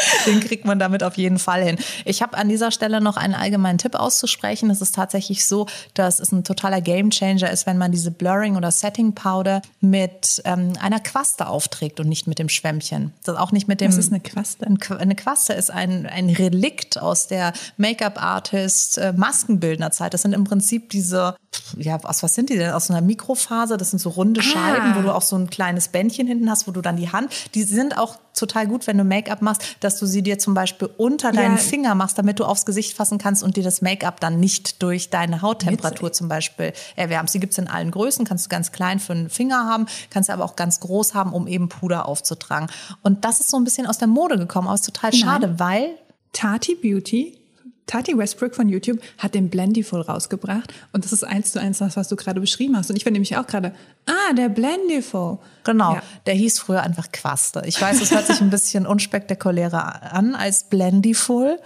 [0.27, 1.79] Den kriegt man damit auf jeden Fall hin.
[2.05, 4.71] Ich habe an dieser Stelle noch einen allgemeinen Tipp auszusprechen.
[4.71, 8.71] Es ist tatsächlich so, dass es ein totaler Gamechanger ist, wenn man diese Blurring oder
[8.71, 13.13] Setting Powder mit ähm, einer Quaste aufträgt und nicht mit dem Schwämmchen.
[13.25, 13.91] Das auch nicht mit dem.
[13.91, 14.67] Was ist eine Quaste?
[14.99, 20.15] Eine Quaste ist ein, ein Relikt aus der Make-up-Artist äh, Maskenbildnerzeit.
[20.15, 21.37] Das sind im Prinzip diese,
[21.77, 22.71] ja, aus was sind die denn?
[22.71, 23.77] Aus einer Mikrofaser.
[23.77, 24.45] Das sind so runde ah.
[24.45, 27.33] Scheiben, wo du auch so ein kleines Bändchen hinten hast, wo du dann die Hand.
[27.55, 30.89] Die sind auch total gut, wenn du Make-up machst, dass du sie dir zum Beispiel
[30.97, 34.41] unter deinen Finger machst, damit du aufs Gesicht fassen kannst und dir das Make-up dann
[34.41, 36.19] nicht durch deine Hauttemperatur Witzig.
[36.19, 37.33] zum Beispiel erwärmst.
[37.33, 40.33] Sie gibt's in allen Größen, kannst du ganz klein für einen Finger haben, kannst du
[40.33, 42.69] aber auch ganz groß haben, um eben Puder aufzutragen.
[43.03, 45.59] Und das ist so ein bisschen aus der Mode gekommen, aber ist total schade, Nein.
[45.59, 45.91] weil
[46.33, 47.42] Tati Beauty
[47.87, 51.97] Tati Westbrook von YouTube hat den Blendyful rausgebracht und das ist eins zu eins das,
[51.97, 52.91] was du gerade beschrieben hast.
[52.91, 53.75] Und ich war nämlich auch gerade,
[54.07, 55.39] ah, der Blendyful.
[55.65, 56.03] Genau, ja.
[56.27, 57.63] der hieß früher einfach Quaste.
[57.67, 61.59] Ich weiß, es hört sich ein bisschen unspektakulärer an als Blendyful.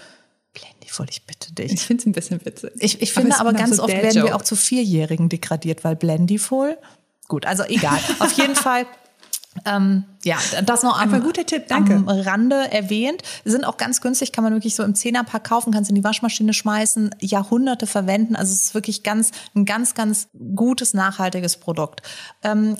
[0.54, 1.72] Blendyful, ich bitte dich.
[1.72, 2.70] Ich finde es ein bisschen witzig.
[2.78, 5.96] Ich, ich finde aber, aber ganz so oft werden wir auch zu Vierjährigen degradiert, weil
[5.96, 6.78] Blendyful,
[7.28, 7.98] gut, also egal.
[8.20, 8.86] Auf jeden Fall
[9.64, 11.94] ähm, ja, das noch am, guter Tipp, danke.
[11.94, 13.22] am Rande erwähnt.
[13.44, 16.52] Sind auch ganz günstig, kann man wirklich so im Zehnerpack kaufen, kannst in die Waschmaschine
[16.52, 18.36] schmeißen, Jahrhunderte verwenden.
[18.36, 22.02] Also es ist wirklich ganz, ein ganz, ganz gutes, nachhaltiges Produkt.
[22.42, 22.76] Ähm,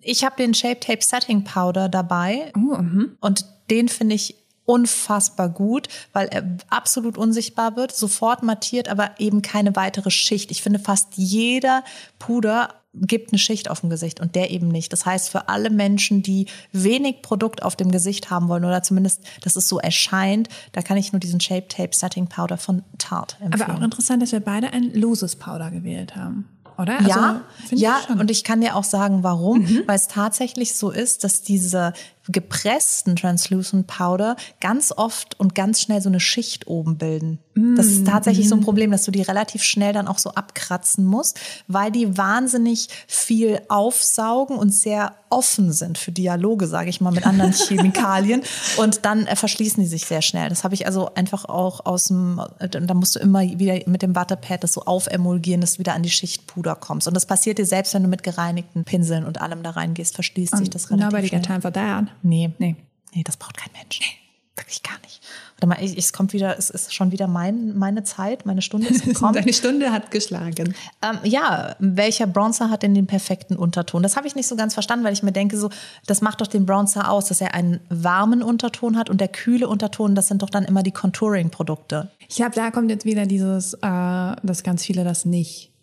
[0.00, 3.16] ich habe den Shape Tape Setting Powder dabei oh, mhm.
[3.20, 9.42] und den finde ich unfassbar gut, weil er absolut unsichtbar wird, sofort mattiert, aber eben
[9.42, 10.50] keine weitere Schicht.
[10.50, 11.84] Ich finde fast jeder
[12.18, 14.92] Puder gibt eine Schicht auf dem Gesicht und der eben nicht.
[14.92, 19.22] Das heißt, für alle Menschen, die wenig Produkt auf dem Gesicht haben wollen oder zumindest,
[19.42, 23.36] dass es so erscheint, da kann ich nur diesen Shape Tape Setting Powder von Tarte
[23.40, 23.70] empfehlen.
[23.70, 27.00] Aber auch interessant, dass wir beide ein loses Powder gewählt haben oder?
[27.02, 29.82] Ja, also, ja, und ich kann dir auch sagen, warum, mhm.
[29.86, 31.92] weil es tatsächlich so ist, dass diese
[32.28, 37.38] gepressten Translucent Powder ganz oft und ganz schnell so eine Schicht oben bilden.
[37.54, 37.76] Mm.
[37.76, 38.64] Das ist tatsächlich so ein mm.
[38.64, 43.60] Problem, dass du die relativ schnell dann auch so abkratzen musst, weil die wahnsinnig viel
[43.68, 48.42] aufsaugen und sehr offen sind für Dialoge, sage ich mal, mit anderen Chemikalien.
[48.78, 50.48] und dann äh, verschließen die sich sehr schnell.
[50.48, 54.02] Das habe ich also einfach auch aus dem, äh, da musst du immer wieder mit
[54.02, 57.08] dem Wattepad das so aufemulgieren, dass du wieder an die Schicht Puder kommst.
[57.08, 60.56] Und das passiert dir selbst, wenn du mit gereinigten Pinseln und allem da reingehst, verschließt
[60.56, 61.40] sich das relativ nobody schnell.
[61.40, 62.06] Got time for that.
[62.22, 62.52] Nee.
[62.58, 62.76] Nee.
[63.14, 64.00] Nee, das braucht kein Mensch.
[64.00, 64.24] Nee.
[64.56, 65.20] Wirklich gar nicht.
[65.58, 69.04] Warte mal, es kommt wieder, es ist schon wieder mein, meine Zeit, meine Stunde ist
[69.04, 69.34] gekommen.
[69.34, 70.76] Deine Stunde hat geschlagen.
[71.02, 74.04] Ähm, ja, welcher Bronzer hat denn den perfekten Unterton?
[74.04, 75.70] Das habe ich nicht so ganz verstanden, weil ich mir denke, so,
[76.06, 79.66] das macht doch den Bronzer aus, dass er einen warmen Unterton hat und der kühle
[79.66, 82.12] Unterton, das sind doch dann immer die Contouring-Produkte.
[82.28, 85.73] Ich glaube, da kommt jetzt wieder dieses, äh, dass ganz viele das nicht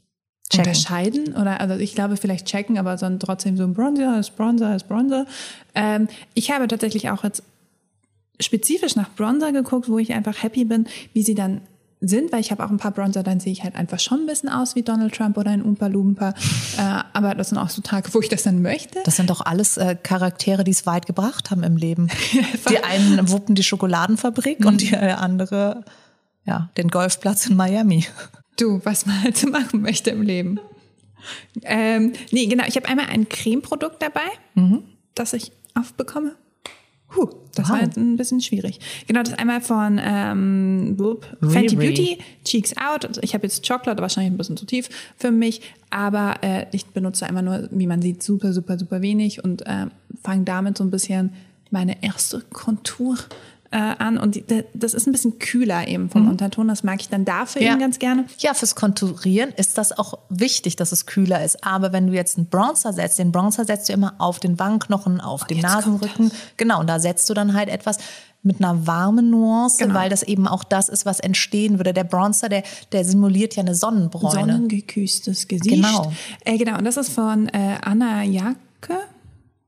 [0.52, 0.68] checken.
[0.68, 4.76] unterscheiden oder also ich glaube vielleicht checken, aber dann trotzdem so ein Bronzer ist Bronzer
[4.76, 5.26] ist Bronzer.
[5.76, 7.44] Ähm, ich habe tatsächlich auch jetzt
[8.40, 11.62] spezifisch nach Bronzer geguckt, wo ich einfach happy bin, wie sie dann
[12.04, 14.26] sind, weil ich habe auch ein paar Bronzer, dann sehe ich halt einfach schon ein
[14.26, 16.30] bisschen aus wie Donald Trump oder ein Oompa Loompa.
[16.30, 19.00] Äh, aber das sind auch so Tage, wo ich das dann möchte.
[19.06, 22.10] Das sind doch alles äh, Charaktere, die es weit gebracht haben im Leben.
[22.70, 24.66] die einen wuppen die Schokoladenfabrik mhm.
[24.66, 25.86] und die andere
[26.46, 28.06] ja, den Golfplatz in Miami.
[28.58, 30.60] Du, was man halt so machen möchte im Leben.
[31.64, 32.66] Ähm, nee, genau.
[32.68, 34.84] Ich habe einmal ein Cremeprodukt dabei, mhm.
[35.16, 36.36] das ich aufbekomme.
[37.16, 37.76] Huh, das wow.
[37.76, 38.80] war jetzt ein bisschen schwierig.
[39.08, 40.96] Genau, das einmal von ähm,
[41.42, 43.20] Fenty Beauty, Cheeks Out.
[43.22, 44.88] Ich habe jetzt Chocolate, wahrscheinlich ein bisschen zu tief
[45.18, 49.44] für mich, aber äh, ich benutze einmal nur, wie man sieht, super, super, super wenig
[49.44, 49.88] und äh,
[50.24, 51.34] fange damit so ein bisschen
[51.70, 53.18] meine erste Kontur
[53.72, 56.32] äh, an und die, das ist ein bisschen kühler eben vom mhm.
[56.32, 56.68] Unterton.
[56.68, 57.72] Das mag ich dann dafür ja.
[57.72, 58.26] eben ganz gerne.
[58.40, 61.64] Ja, fürs Konturieren ist das auch wichtig, dass es kühler ist.
[61.66, 65.22] Aber wenn du jetzt einen Bronzer setzt, den Bronzer setzt du immer auf den Wangenknochen,
[65.22, 66.32] auf oh, den Nasenrücken.
[66.58, 67.98] Genau, und da setzt du dann halt etwas
[68.44, 69.94] mit einer warmen Nuance, genau.
[69.94, 71.94] weil das eben auch das ist, was entstehen würde.
[71.94, 74.54] Der Bronzer, der, der simuliert ja eine Sonnenbräune.
[74.54, 75.76] Sonnengeküßtes Gesicht.
[75.76, 76.12] Genau.
[76.44, 78.98] Äh, genau, und das ist von äh, Anna Jacke.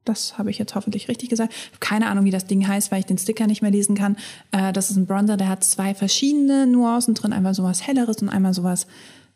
[0.05, 1.53] Das habe ich jetzt hoffentlich richtig gesagt.
[1.79, 4.17] Keine Ahnung, wie das Ding heißt, weil ich den Sticker nicht mehr lesen kann.
[4.51, 7.33] Äh, das ist ein Bronzer, der hat zwei verschiedene Nuancen drin.
[7.33, 8.87] Einmal sowas Helleres und einmal sowas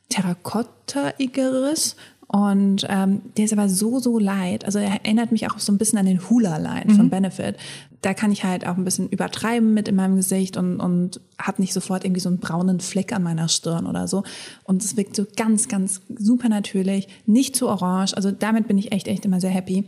[0.10, 1.96] Terrakottaigeres.
[2.28, 4.66] Und ähm, der ist aber so, so light.
[4.66, 6.96] Also er erinnert mich auch so ein bisschen an den Hula-Line mhm.
[6.96, 7.56] von Benefit.
[8.02, 11.62] Da kann ich halt auch ein bisschen übertreiben mit in meinem Gesicht und, und habe
[11.62, 14.24] nicht sofort irgendwie so einen braunen Fleck an meiner Stirn oder so.
[14.66, 18.14] Und es wirkt so ganz, ganz super natürlich, nicht zu orange.
[18.14, 19.86] Also damit bin ich echt, echt immer sehr happy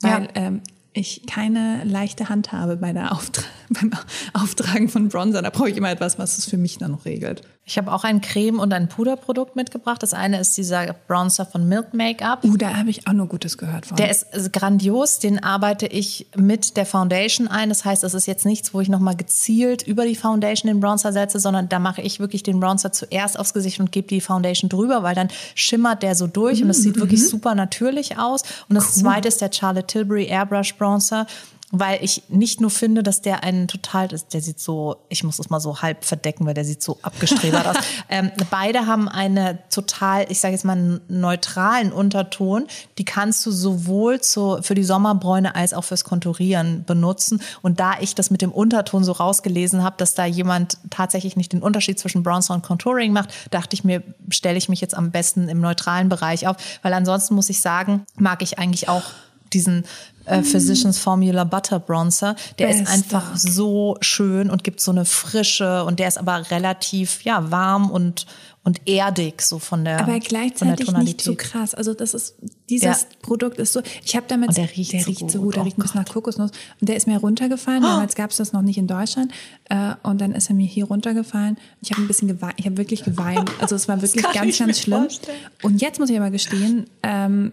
[0.00, 0.28] weil ja.
[0.34, 3.90] ähm, ich keine leichte Hand habe bei der Auftra beim
[4.32, 5.42] Auftragen von Bronzer.
[5.42, 7.42] Da brauche ich immer etwas, was es für mich dann noch regelt.
[7.68, 10.02] Ich habe auch ein Creme- und ein Puderprodukt mitgebracht.
[10.02, 12.42] Das eine ist dieser Bronzer von Milk Makeup.
[12.42, 13.98] Uh, da habe ich auch nur Gutes gehört von.
[13.98, 15.18] Der ist grandios.
[15.18, 17.68] Den arbeite ich mit der Foundation ein.
[17.68, 21.12] Das heißt, es ist jetzt nichts, wo ich nochmal gezielt über die Foundation den Bronzer
[21.12, 24.70] setze, sondern da mache ich wirklich den Bronzer zuerst aufs Gesicht und gebe die Foundation
[24.70, 27.00] drüber, weil dann schimmert der so durch mm, und es sieht mm -hmm.
[27.02, 28.44] wirklich super natürlich aus.
[28.70, 29.02] Und das cool.
[29.02, 31.26] zweite ist der Charlotte Tilbury Airbrush Bronzer
[31.70, 35.50] weil ich nicht nur finde, dass der einen total, der sieht so, ich muss es
[35.50, 37.76] mal so halb verdecken, weil der sieht so abgestrebert aus.
[38.10, 42.66] Ähm, beide haben eine total, ich sage jetzt mal, einen neutralen Unterton.
[42.96, 47.42] Die kannst du sowohl zu, für die Sommerbräune als auch fürs Konturieren benutzen.
[47.60, 51.52] Und da ich das mit dem Unterton so rausgelesen habe, dass da jemand tatsächlich nicht
[51.52, 55.10] den Unterschied zwischen Bronzer und Contouring macht, dachte ich mir, stelle ich mich jetzt am
[55.10, 59.04] besten im neutralen Bereich auf, weil ansonsten muss ich sagen, mag ich eigentlich auch
[59.52, 59.84] diesen
[60.24, 62.36] äh, Physicians Formula Butter Bronzer.
[62.58, 62.82] Der Bester.
[62.82, 67.50] ist einfach so schön und gibt so eine Frische und der ist aber relativ ja
[67.50, 68.26] warm und
[68.64, 71.74] und erdig so von der Aber von der gleichzeitig nicht so krass.
[71.74, 72.34] Also das ist
[72.68, 73.08] dieses Ja.
[73.22, 73.80] Produkt ist so.
[74.04, 75.54] Ich habe damit Und der riecht der so riecht so gut.
[75.54, 77.82] Der Oh riecht ein bisschen nach Kokosnuss und der ist mir runtergefallen.
[77.82, 79.32] Damals gab es das noch nicht in Deutschland
[79.70, 81.56] äh, und dann ist er mir hier runtergefallen.
[81.80, 82.54] Ich habe ein bisschen geweint.
[82.58, 83.50] Ich habe wirklich geweint.
[83.58, 85.04] Also es war wirklich ganz ganz schlimm.
[85.04, 85.38] vorstellen.
[85.62, 86.90] Und jetzt muss ich aber gestehen.
[87.02, 87.52] Ähm,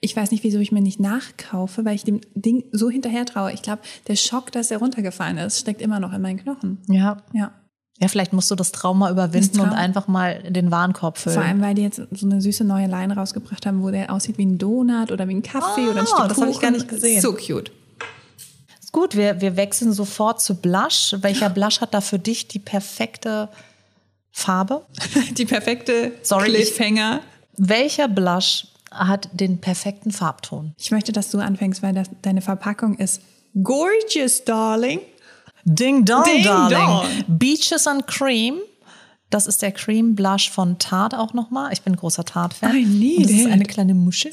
[0.00, 3.52] ich weiß nicht, wieso ich mir nicht nachkaufe, weil ich dem Ding so hinterher traue.
[3.52, 6.78] Ich glaube, der Schock, dass er runtergefallen ist, steckt immer noch in meinen Knochen.
[6.88, 7.18] Ja.
[7.34, 7.52] Ja.
[8.02, 9.72] Ja, vielleicht musst du das Trauma überwinden Das Trauma.
[9.72, 11.34] und einfach mal den Warenkorb füllen.
[11.34, 14.38] Vor allem, weil die jetzt so eine süße neue Line rausgebracht haben, wo der aussieht
[14.38, 16.70] wie ein Donut oder wie ein Kaffee Ah, oder ein Stück das hab ich gar
[16.70, 17.20] nicht gesehen.
[17.20, 17.70] So cute.
[18.80, 21.14] Ist gut, wir, wir wechseln sofort zu Blush.
[21.20, 23.50] Welcher Blush hat da für dich die perfekte
[24.32, 24.86] Farbe?
[25.32, 27.20] Die perfekte Sorry, ich- Cliffhanger.
[27.58, 30.74] Welcher Blush hat den perfekten Farbton?
[30.78, 33.20] Ich möchte, dass du anfängst, weil das, deine Verpackung ist
[33.62, 35.00] gorgeous, darling.
[35.64, 36.78] Ding Dong, Ding Darling.
[36.78, 37.38] Dong.
[37.38, 38.58] Beaches and Cream.
[39.28, 41.72] Das ist der Cream Blush von Tarte auch nochmal.
[41.72, 42.74] Ich bin großer Tarte-Fan.
[42.74, 44.32] I need Das ist eine kleine Muschel.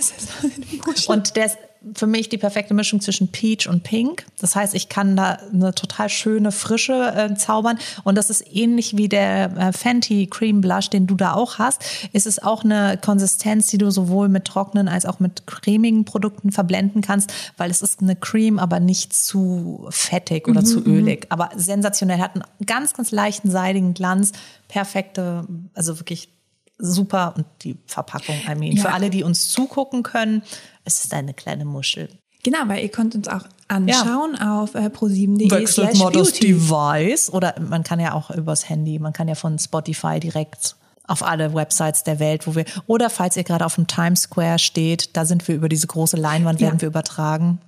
[1.08, 1.58] Und der ist
[1.94, 4.26] für mich die perfekte Mischung zwischen Peach und Pink.
[4.40, 7.78] Das heißt, ich kann da eine total schöne Frische äh, zaubern.
[8.04, 11.84] Und das ist ähnlich wie der äh, Fenty Cream Blush, den du da auch hast.
[12.14, 16.52] Es ist auch eine Konsistenz, die du sowohl mit trockenen als auch mit cremigen Produkten
[16.52, 21.28] verblenden kannst, weil es ist eine Cream, aber nicht zu fettig oder zu ölig.
[21.30, 24.32] Aber sensationell, hat einen ganz, ganz leichten, seidigen Glanz.
[24.68, 26.30] Perfekte, also wirklich
[26.78, 28.84] super und die Verpackung, I mean, Ja.
[28.84, 30.44] für alle, die uns zugucken können,
[30.86, 32.10] es ist eine kleine Muschel.
[32.44, 36.32] Genau, weil ihr könnt uns auch anschauen auf äh, pro7.de Wechselt mal das.
[36.34, 40.76] Device oder man kann ja auch übers Handy, man kann ja von Spotify direkt
[41.08, 44.60] auf alle Websites der Welt, wo wir oder falls ihr gerade auf dem Times Square
[44.60, 46.68] steht, da sind wir über diese große Leinwand Ja.
[46.68, 47.60] werden wir übertragen.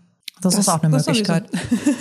[0.42, 1.46] Das, ist auch eine das Möglichkeit.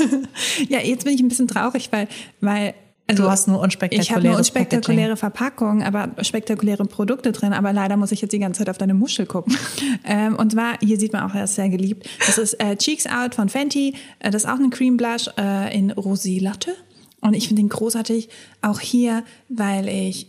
[0.69, 2.07] ja, jetzt bin ich ein bisschen traurig, weil,
[2.41, 2.75] weil
[3.09, 7.55] also Du hast nur ich habe nur unspektakuläre Verpackung, aber spektakuläre Produkte drin.
[7.55, 9.57] Aber leider muss ich jetzt die ganze Zeit auf deine Muschel gucken.
[10.05, 12.09] ähm, und zwar, hier sieht man auch, er ist sehr geliebt.
[12.27, 13.95] Das ist äh, Cheeks Out von Fenty.
[14.19, 16.75] Äh, das ist auch ein Cream Blush äh, in Rosé Latte.
[17.23, 18.29] Und ich finde den großartig.
[18.61, 20.29] Auch hier, weil ich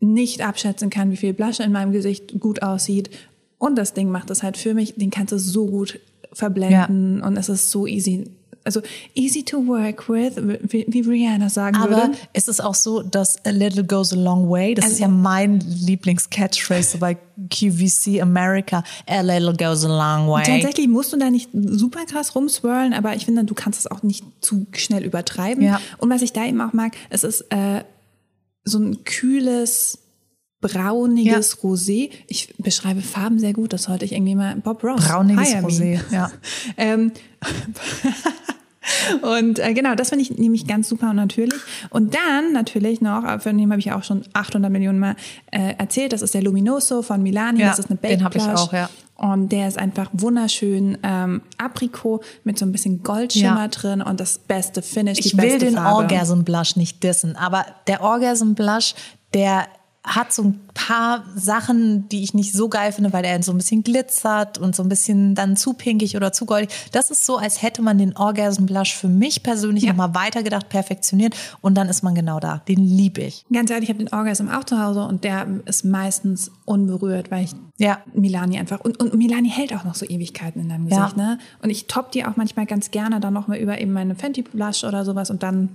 [0.00, 3.10] nicht abschätzen kann, wie viel Blush in meinem Gesicht gut aussieht.
[3.58, 4.96] Und das Ding macht es halt für mich.
[4.96, 6.00] Den kannst du so gut
[6.32, 8.24] verblenden und es ist so easy.
[8.66, 8.82] Also
[9.14, 12.18] easy to work with, wie, wie Rihanna sagen Aber würde.
[12.32, 14.74] es ist auch so, dass a little goes a long way.
[14.74, 17.16] Das ist ja mein Lieblings-Catchphrase bei
[17.48, 18.82] QVC America.
[19.06, 20.42] A little goes a long way.
[20.44, 24.02] Tatsächlich musst du da nicht super krass rumswirlen, aber ich finde, du kannst es auch
[24.02, 25.62] nicht zu schnell übertreiben.
[25.62, 25.80] Ja.
[25.98, 27.84] Und was ich da eben auch mag, es ist äh,
[28.64, 29.98] so ein kühles,
[30.60, 32.10] brauniges Rosé.
[32.26, 35.06] Ich beschreibe Farben sehr gut, das sollte ich irgendwie mal Bob Ross.
[35.06, 35.54] Brauniges.
[35.54, 36.30] Rosé, ja.
[36.76, 37.12] Ähm,
[39.22, 41.54] und äh, genau, das finde ich nämlich ganz super und natürlich.
[41.90, 45.16] Und dann natürlich noch, äh, von dem habe ich auch schon 800 Millionen Mal
[45.50, 48.34] äh, erzählt, das ist der Luminoso von Milani, Ja, das ist eine den Baked hab
[48.34, 48.88] ich auch, ja.
[49.18, 53.68] Und der ist einfach wunderschön ähm, Aprikot mit so ein bisschen Goldschimmer Ja.
[53.68, 55.96] drin und das beste Finish, die Ich will beste den Farbe.
[56.02, 58.94] Orgasm Blush nicht dissen, aber der Orgasm Blush,
[59.32, 59.66] der
[60.06, 63.58] hat so ein paar Sachen, die ich nicht so geil finde, weil er so ein
[63.58, 66.70] bisschen glitzert und so ein bisschen dann zu pinkig oder zu goldig.
[66.92, 69.90] Das ist so, als hätte man den Orgasm Blush für mich persönlich Ja.
[69.90, 72.58] nochmal weitergedacht, perfektioniert und dann ist man genau da.
[72.68, 73.44] Den liebe ich.
[73.52, 77.44] Ganz ehrlich, ich habe den Orgasm auch zu Hause und der ist meistens unberührt, weil
[77.44, 77.98] ich Ja.
[78.14, 80.98] Milani einfach und, und Milani hält auch noch so Ewigkeiten in deinem Ja.
[81.00, 81.38] Gesicht, ne?
[81.62, 84.42] Und ich top die auch manchmal ganz gerne dann noch mal über eben meine Fenty
[84.42, 85.68] Blush oder sowas und dann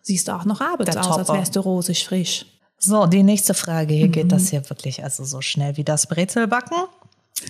[0.00, 2.46] siehst du auch noch abends aus, als wärst du rosig frisch.
[2.84, 3.94] So, die nächste Frage.
[3.94, 6.76] Hier geht das hier wirklich also so schnell wie das Brezelbacken.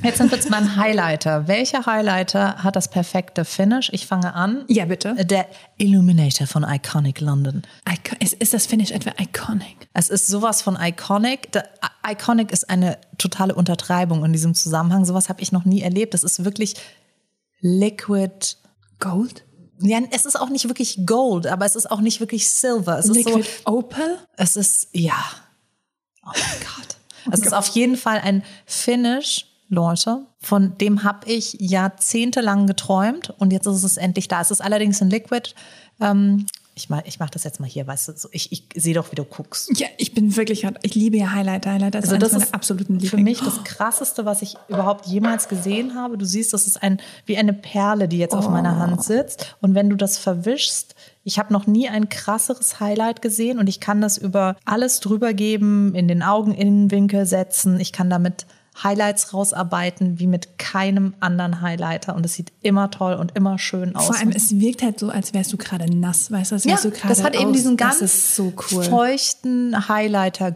[0.02, 1.48] Jetzt sind wir jetzt beim Highlighter.
[1.48, 3.90] Welcher Highlighter hat das perfekte Finish?
[3.92, 4.64] Ich fange an.
[4.68, 5.14] Ja, bitte.
[5.24, 7.62] Der Illuminator von Iconic London.
[7.88, 9.88] Icon ist, ist das Finish etwa iconic?
[9.92, 11.50] Es ist sowas von Iconic.
[11.50, 11.68] Der,
[12.06, 15.04] Iconic ist eine totale Untertreibung in diesem Zusammenhang.
[15.04, 16.14] Sowas habe ich noch nie erlebt.
[16.14, 16.74] Das ist wirklich
[17.60, 18.56] Liquid.
[19.00, 19.43] Gold?
[19.80, 22.98] Ja, es ist auch nicht wirklich Gold, aber es ist auch nicht wirklich Silver.
[22.98, 24.18] Es ist Liquid so, Opal?
[24.36, 25.16] Es ist, ja.
[26.24, 27.32] Oh mein Gott.
[27.32, 33.52] Es ist auf jeden Fall ein Finish, Leute, von dem habe ich jahrzehntelang geträumt und
[33.52, 34.40] jetzt ist es endlich da.
[34.40, 35.54] Es ist allerdings ein Liquid.
[36.00, 38.94] Ähm, ich mache ich mach das jetzt mal hier, weißt du, so, ich, ich sehe
[38.94, 39.78] doch, wie du guckst.
[39.78, 41.72] Ja, ich bin wirklich, ich liebe ja Highlighter.
[41.72, 43.40] Highlighter ist Also das ist absoluten für Lieblings.
[43.42, 46.18] mich das krasseste, was ich überhaupt jemals gesehen habe.
[46.18, 49.56] Du siehst, das ist ein wie eine Perle, die jetzt auf meiner Hand sitzt.
[49.60, 53.80] Und wenn du das verwischst, ich habe noch nie ein krasseres Highlight gesehen und ich
[53.80, 57.80] kann das über alles drüber geben, in den Augeninnenwinkel setzen.
[57.80, 58.46] Ich kann damit
[58.82, 63.94] Highlights rausarbeiten wie mit keinem anderen Highlighter und es sieht immer toll und immer schön
[63.94, 64.06] aus.
[64.06, 66.56] Vor allem, es wirkt halt so, als wärst du gerade nass, weißt du?
[66.68, 68.82] Ja, das hat eben aus- diesen das ganz so cool.
[68.82, 69.88] feuchten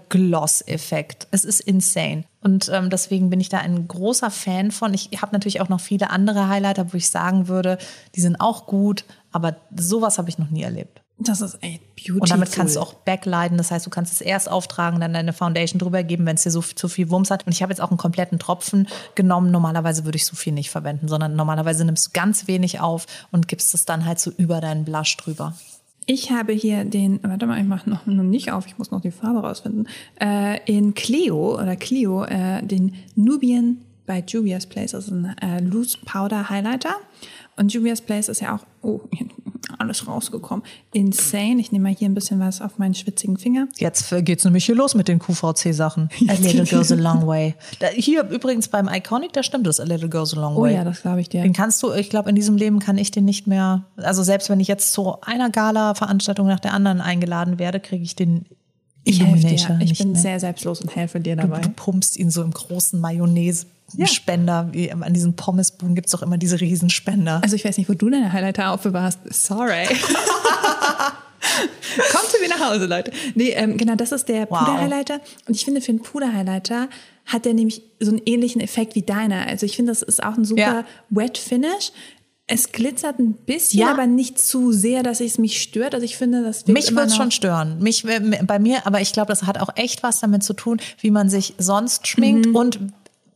[0.08, 1.28] Highlighter-Gloss-Effekt.
[1.30, 2.24] Es ist insane.
[2.42, 4.94] Und ähm, deswegen bin ich da ein großer Fan von.
[4.94, 7.78] Ich habe natürlich auch noch viele andere Highlighter, wo ich sagen würde,
[8.14, 11.02] die sind auch gut, aber sowas habe ich noch nie erlebt.
[11.20, 12.20] Das ist echt beautiful.
[12.20, 13.58] Und damit kannst du auch backlighten.
[13.58, 16.50] Das heißt, du kannst es erst auftragen, dann deine Foundation drüber geben, wenn es dir
[16.50, 17.44] so viel, zu viel Wumms hat.
[17.44, 19.50] Und ich habe jetzt auch einen kompletten Tropfen genommen.
[19.50, 23.48] Normalerweise würde ich so viel nicht verwenden, sondern normalerweise nimmst du ganz wenig auf und
[23.48, 25.54] gibst es dann halt so über deinen Blush drüber.
[26.10, 29.02] Ich habe hier den, warte mal, ich mache noch, noch nicht auf, ich muss noch
[29.02, 29.88] die Farbe rausfinden.
[30.18, 35.98] Äh, in Clio oder Clio, äh, den Nubian bei Juvia's Place, ist ein äh, Loose
[36.06, 36.94] Powder Highlighter.
[37.58, 39.00] Und Juvia's Place ist ja auch, oh,
[39.78, 40.64] alles rausgekommen.
[40.92, 41.60] Insane.
[41.60, 43.68] Ich nehme mal hier ein bisschen was auf meinen schwitzigen Finger.
[43.76, 46.08] Jetzt geht's nämlich hier los mit den QVC-Sachen.
[46.28, 47.54] A little goes a long way.
[47.80, 50.74] Da, hier übrigens beim Iconic, da stimmt es, A little goes a long Oh way.
[50.74, 51.42] ja, das glaube ich dir.
[51.42, 54.48] Den kannst du, ich glaube, in diesem Leben kann ich den nicht mehr, also selbst
[54.50, 58.46] wenn ich jetzt zu einer Gala-Veranstaltung nach der anderen eingeladen werde, kriege ich den
[59.04, 59.78] Ich helfe dir.
[59.80, 60.20] Ich bin mehr.
[60.20, 61.60] sehr selbstlos und helfe dir Du, dabei.
[61.60, 63.00] du pumpst ihn so im großen
[63.92, 64.68] Mayonnaise-Spender.
[64.72, 67.40] Wie An diesen Pommesbuden gibt's doch immer diese Riesenspender.
[67.42, 69.20] Also ich weiß nicht, wo du deine Highlighter aufbewahrst.
[69.30, 69.86] Sorry.
[72.12, 73.12] Kommt zu mir nach Hause, Leute.
[73.34, 74.60] Nee, ähm, genau, das ist der Wow.
[74.60, 75.20] Puder-Highlighter.
[75.46, 76.88] Und ich finde, für einen Puder-Highlighter
[77.26, 79.46] hat der nämlich so einen ähnlichen Effekt wie deiner.
[79.46, 80.84] Also ich finde, das ist auch ein super Ja.
[81.10, 81.92] Wet-Finish.
[82.50, 83.90] Es glitzert ein bisschen, Ja.
[83.90, 85.94] aber nicht zu sehr, dass es mich stört.
[85.94, 87.78] Also ich finde, das Mich würde schon stören.
[87.80, 90.80] Mich äh, bei mir, aber ich glaube, das hat auch echt was damit zu tun,
[91.00, 92.56] wie man sich sonst schminkt Mhm.
[92.56, 92.78] und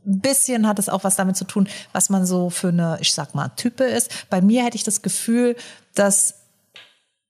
[0.04, 3.34] bisschen hat es auch was damit zu tun, was man so für eine, ich sag
[3.34, 4.10] mal, Type ist.
[4.30, 5.56] Bei mir hätte ich das Gefühl,
[5.94, 6.34] dass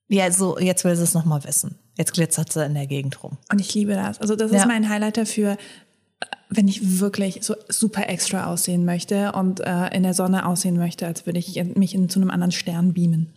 [0.09, 1.75] ja, so jetzt will sie es noch mal wissen.
[1.97, 3.37] Jetzt glitzert sie in der Gegend rum.
[3.51, 4.19] Und ich liebe das.
[4.19, 4.57] Also das Ja.
[4.59, 5.55] ist mein Highlighter für, äh,
[6.49, 11.05] wenn ich wirklich so super extra aussehen möchte und äh, in der Sonne aussehen möchte,
[11.07, 13.29] als würde ich mich in, zu einem anderen Stern beamen.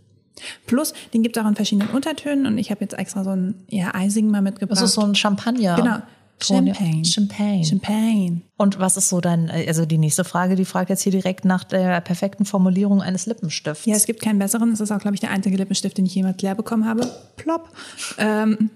[0.67, 3.65] Plus, den gibt es auch in verschiedenen Untertönen und ich habe jetzt extra so einen
[3.69, 4.77] eher eisigen mal mitgebracht.
[4.79, 5.77] Das ist so ein Champagner.
[5.77, 5.99] genau.
[6.41, 7.05] Champagne.
[7.05, 7.65] Champagne.
[7.65, 8.43] Champagne.
[8.57, 11.65] Und was ist so dein, also die nächste Frage, die fragt jetzt hier direkt nach
[11.65, 13.87] der perfekten Formulierung eines Lippenstifts.
[13.87, 14.73] Ja, es gibt keinen besseren.
[14.73, 17.11] Es ist auch, glaube ich, der einzige Lippenstift, den ich jemals leer bekommen habe.
[17.37, 17.71] Plopp.
[18.19, 18.71] Ähm,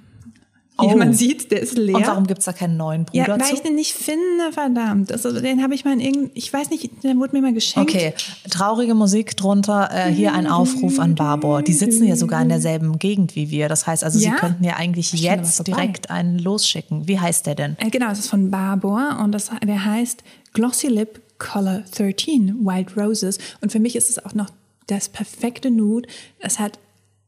[0.83, 0.97] Oh.
[0.97, 1.97] Man sieht, der ist leer.
[1.97, 3.55] Und warum gibt's da keinen neuen ja, Bruder weil zu?
[3.55, 5.13] ich den nicht finde, verdammt.
[5.13, 7.91] Also, den habe ich mal in irgendeinem, ich weiß nicht, der wurde mir mal geschenkt.
[7.91, 8.15] Okay,
[8.51, 9.89] traurige Musik drunter.
[9.93, 11.63] Äh, hier ein Aufruf an Barbour.
[11.63, 13.69] Die sitzen ja sogar in derselben Gegend wie wir.
[13.69, 14.37] Das heißt also, sie Ja?
[14.37, 17.09] könnten ja eigentlich aber jetzt direkt einen losschicken.
[17.09, 17.77] Wie heißt der denn?
[17.79, 20.23] Äh, genau, es ist von Barbour und das, der heißt
[20.53, 23.39] Glossy Lip Color 13 Wild Roses.
[23.61, 24.51] Und für mich ist es auch noch
[24.87, 26.09] das perfekte Nude.
[26.39, 26.79] Es hat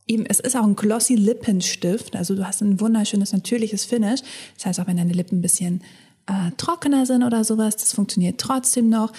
[0.06, 2.16] eben, es ist auch ein glossy Lippenstift.
[2.16, 4.20] Also du hast ein wunderschönes, natürliches Finish.
[4.56, 5.82] Das heißt, auch wenn deine Lippen ein bisschen
[6.26, 9.12] äh, trockener sind oder sowas, das funktioniert trotzdem noch.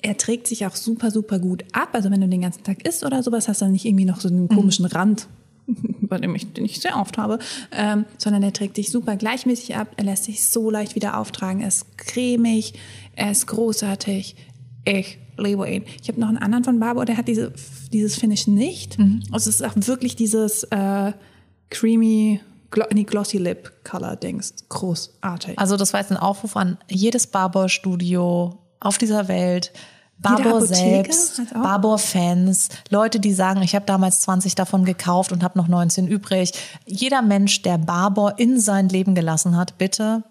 [0.00, 1.90] Er trägt sich auch super, super gut ab.
[1.92, 4.20] Also wenn du den ganzen Tag isst oder sowas, hast du dann nicht irgendwie noch
[4.20, 5.28] so einen komischen Rand
[6.00, 7.38] bei dem ich, den ich sehr oft habe,
[7.72, 11.60] ähm, sondern er trägt sich super gleichmäßig ab, er lässt sich so leicht wieder auftragen,
[11.60, 12.74] er ist cremig,
[13.14, 14.36] er ist großartig,
[14.88, 15.84] ich liebe ihn.
[16.02, 17.52] Ich habe noch einen anderen von Barbour, der hat diese,
[17.92, 18.98] dieses Finish nicht.
[19.30, 21.12] Also es ist auch wirklich dieses äh,
[21.70, 25.58] creamy, glo nee, glossy lip color Dings, großartig.
[25.58, 29.72] Also das war jetzt ein Aufruf an jedes Barbour-Studio auf dieser Welt.
[30.20, 35.68] Barbour selbst, Barbour-Fans, Leute, die sagen, ich habe damals 20 davon gekauft und habe noch
[35.68, 36.52] 19 übrig.
[36.86, 40.24] Jeder Mensch, der Barbour in sein Leben gelassen hat, bitte.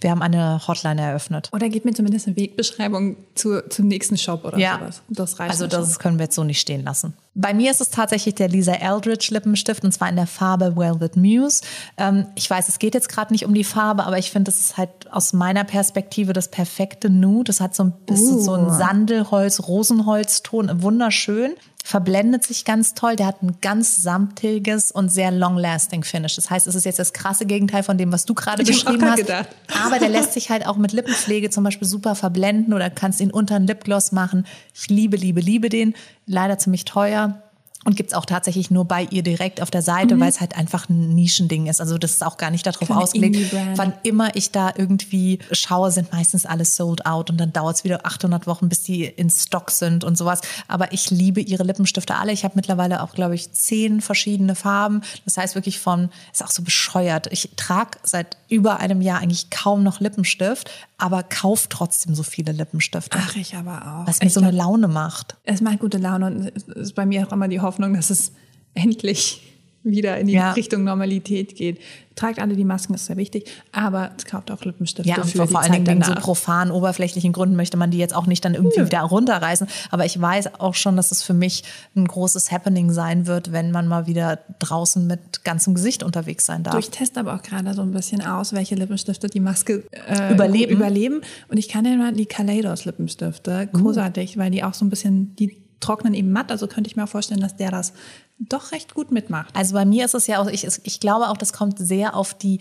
[0.00, 1.50] Wir haben eine Hotline eröffnet.
[1.52, 4.78] Oder gib mir zumindest eine Wegbeschreibung zu, zum nächsten Shop oder Ja.
[4.78, 5.02] sowas.
[5.08, 5.80] Das reicht Also mir schon.
[5.80, 7.14] das können wir jetzt so nicht stehen lassen.
[7.34, 11.16] Bei mir ist es tatsächlich der Lisa Eldridge Lippenstift und zwar in der Farbe Velvet
[11.16, 11.60] Muse.
[11.96, 14.60] Ähm, ich weiß, es geht jetzt gerade nicht um die Farbe, aber ich finde, das
[14.60, 17.44] ist halt aus meiner Perspektive das perfekte Nude.
[17.44, 21.52] Das hat so ein bisschen so ein Sandelholz, Rosenholzton, wunderschön.
[21.90, 23.16] Verblendet sich ganz toll.
[23.16, 26.36] Der hat ein ganz samtiges und sehr long-lasting Finish.
[26.36, 29.16] Das heißt, es ist jetzt das krasse Gegenteil von dem, was du gerade beschrieben hast.
[29.16, 29.48] gedacht.
[29.84, 33.32] Aber der lässt sich halt auch mit Lippenpflege zum Beispiel super verblenden oder kannst ihn
[33.32, 34.46] unter einen Lipgloss machen.
[34.72, 35.94] Ich liebe, liebe, liebe den.
[36.26, 37.42] Leider ziemlich teuer.
[37.82, 40.90] Und gibt's auch tatsächlich nur bei ihr direkt auf der Seite, weil es halt einfach
[40.90, 41.80] ein Nischending ist.
[41.80, 43.54] Also das ist auch gar nicht darauf Kleine ausgelegt.
[43.76, 48.04] Wann immer ich da irgendwie schaue, sind meistens alles sold out und dann dauert's wieder
[48.04, 50.42] 800 Wochen, bis die in Stock sind und sowas.
[50.68, 52.32] Aber ich liebe ihre Lippenstifte alle.
[52.32, 55.00] Ich habe mittlerweile auch, glaube ich, zehn verschiedene Farben.
[55.24, 57.28] Das heißt wirklich von, ist auch so bescheuert.
[57.32, 62.52] Ich trage seit über einem Jahr eigentlich kaum noch Lippenstift, aber kauf trotzdem so viele
[62.52, 63.18] Lippenstifte.
[63.20, 64.06] Ach, ich aber auch.
[64.06, 65.36] was mir Ich so eine glaub, Laune macht.
[65.44, 68.32] Es macht gute Laune und es ist bei mir auch immer die Hoffnung, dass es
[68.74, 69.49] endlich
[69.82, 70.52] wieder in die Ja.
[70.52, 71.78] Richtung Normalität geht.
[72.16, 75.46] Tragt alle die Masken, ist sehr wichtig, aber es kauft auch Lippenstifte Ja, und vor,
[75.46, 76.22] vor allen Dingen wegen so danach.
[76.22, 78.86] profan, oberflächlichen Gründen möchte man die jetzt auch nicht dann irgendwie Nö.
[78.86, 79.66] wieder runterreißen.
[79.90, 81.64] Aber ich weiß auch schon, dass es für mich
[81.96, 86.62] ein großes Happening sein wird, wenn man mal wieder draußen mit ganzem Gesicht unterwegs sein
[86.62, 86.74] darf.
[86.74, 90.34] Du, ich teste aber auch gerade so ein bisschen aus, welche Lippenstifte die Maske äh,
[90.34, 90.72] Überleben.
[90.72, 91.20] überleben.
[91.48, 95.34] Und ich kann dir mal die Kaleidos Lippenstifte, großartig, weil die auch so ein bisschen,
[95.36, 96.50] die trocknen eben matt.
[96.50, 97.92] Also könnte ich mir vorstellen, dass der das
[98.38, 99.54] doch recht gut mitmacht.
[99.54, 102.34] Also bei mir ist es ja auch, ich, ich glaube auch, das kommt sehr auf
[102.34, 102.58] die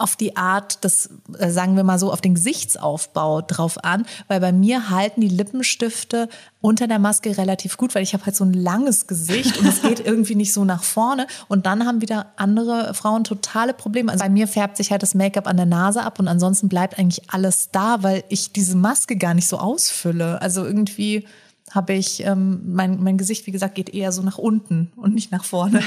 [0.00, 4.40] auf die Art des, äh, sagen wir mal so, auf den Gesichtsaufbau drauf an, weil
[4.40, 6.28] bei mir halten die Lippenstifte
[6.62, 9.82] unter der Maske relativ gut, weil ich habe halt so ein langes Gesicht und es
[9.82, 14.10] geht irgendwie nicht so nach vorne und dann haben wieder andere Frauen totale Probleme.
[14.10, 16.98] Also bei mir färbt sich halt das Make-up an der Nase ab und ansonsten bleibt
[16.98, 20.40] eigentlich alles da, weil ich diese Maske gar nicht so ausfülle.
[20.40, 21.26] Also irgendwie
[21.70, 25.30] habe ich, ähm, mein, mein Gesicht, wie gesagt, geht eher so nach unten und nicht
[25.30, 25.82] nach vorne.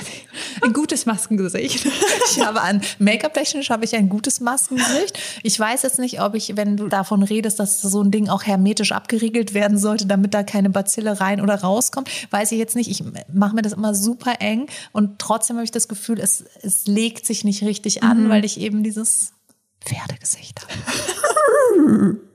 [0.61, 1.87] Ein gutes Maskengesicht.
[2.35, 5.19] Ich habe an Make-up-technisch habe ich ein gutes Maskengesicht.
[5.43, 8.43] Ich weiß jetzt nicht, ob ich, wenn du davon redest, dass so ein Ding auch
[8.43, 12.89] hermetisch abgeriegelt werden sollte, damit da keine Bazille rein oder rauskommt, weiß ich jetzt nicht.
[12.89, 16.87] Ich mache mir das immer super eng und trotzdem habe ich das Gefühl, es, es
[16.87, 19.33] legt sich nicht richtig an, weil ich eben dieses
[19.81, 22.17] Pferdegesicht habe.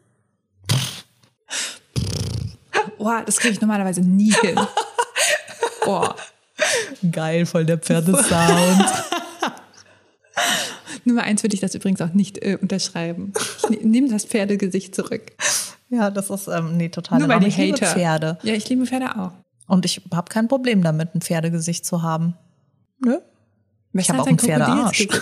[2.98, 4.58] Boah, das kriege ich normalerweise nie hin.
[5.84, 6.16] Boah.
[7.10, 8.28] Geil, voll der Pferdesound.
[11.04, 13.32] Nummer eins würde ich das übrigens auch nicht äh, unterschreiben.
[13.58, 15.32] Ich ne- nehme das Pferdegesicht zurück.
[15.88, 17.20] ja, das ist, ähm, nee, total.
[17.20, 17.42] Nur.
[17.42, 17.94] Ich liebe Hater.
[17.94, 18.38] Pferde.
[18.42, 19.32] Ja, ich liebe Pferde auch.
[19.66, 22.34] Und ich habe kein Problem damit, ein Pferdegesicht zu haben.
[23.00, 23.18] Nö.
[23.92, 25.08] Ich habe auch einen Pferdearsch.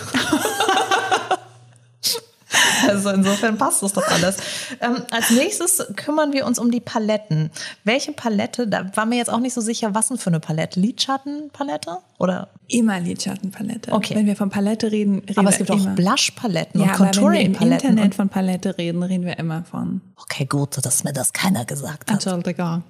[2.96, 4.36] Also insofern passt das doch alles.
[4.80, 7.50] Ähm, als nächstes kümmern wir uns um die Paletten.
[7.84, 8.66] Welche Palette?
[8.66, 10.80] Da war mir jetzt auch nicht so sicher, was denn für eine Palette.
[10.80, 11.98] Lidschattenpalette?
[12.18, 12.48] Oder?
[12.68, 13.92] Immer Lidschattenpalette.
[13.92, 14.14] Okay.
[14.14, 15.94] Wenn wir von Palette reden, reden Aber es wir gibt auch immer.
[15.94, 17.90] Blushpaletten ja, und aber wenn wir im Contouring-Paletten.
[17.90, 22.10] Internet von Palette reden, reden wir immer von Okay, gut, dass mir das keiner gesagt
[22.10, 22.24] hat.
[22.26, 22.82] Entschuldigung.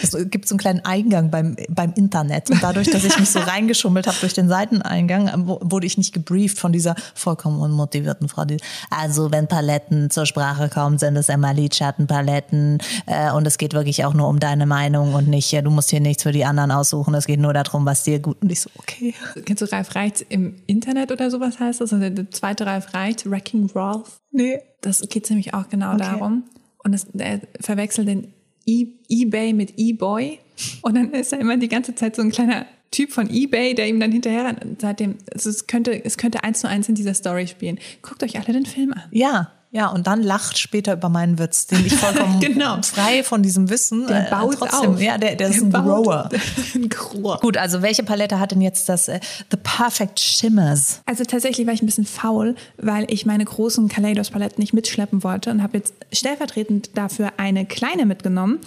[0.00, 2.50] Es gibt so einen kleinen Eingang beim, beim Internet.
[2.50, 6.12] Und dadurch, dass ich mich so reingeschummelt habe durch den Seiteneingang, ähm, wurde ich nicht
[6.12, 8.44] gebrieft von dieser vollkommen unmotivierten Frau.
[8.44, 8.58] Die,
[8.90, 12.78] also wenn Paletten zur Sprache kommen, sind es immer Lidschattenpaletten.
[13.06, 15.90] Äh, und es geht wirklich auch nur um deine Meinung und nicht, ja, du musst
[15.90, 17.14] hier nichts für die anderen aussuchen.
[17.14, 18.40] Es geht nur darum, was dir gut.
[18.42, 19.14] Und ich so, okay.
[19.44, 21.92] Kennst du Ralf Reichts im Internet oder sowas heißt das?
[21.92, 24.20] Also der zweite Ralf Reichts, Wrecking Ralph.
[24.30, 24.60] Nee.
[24.82, 26.04] Das geht nämlich auch genau Okay.
[26.04, 26.44] darum.
[26.82, 28.32] Und es, er verwechselt den
[28.66, 30.38] e eBay mit eBoy.
[30.82, 33.88] Und dann ist er immer die ganze Zeit so ein kleiner Typ von eBay, der
[33.88, 34.56] ihm dann hinterher.
[34.62, 37.78] Und Seitdem, also es könnte, es könnte eins zu eins in dieser Story spielen.
[38.02, 39.04] Guckt euch alle den Film an.
[39.12, 39.52] Ja.
[39.72, 42.82] Ja, und dann lacht später über meinen Witz, den ich vollkommen Genau.
[42.82, 44.06] frei von diesem Wissen.
[44.08, 45.00] Der äh, baut trotzdem, auf.
[45.00, 46.28] Ja, der, der, ist ein Grower.
[46.74, 47.38] ein Grower.
[47.40, 51.02] Gut, also welche Palette hat denn jetzt das äh, The Perfect Shimmers?
[51.06, 55.52] Also tatsächlich war ich ein bisschen faul, weil ich meine großen Kaleidos-Paletten nicht mitschleppen wollte
[55.52, 58.58] und habe jetzt stellvertretend dafür eine kleine mitgenommen.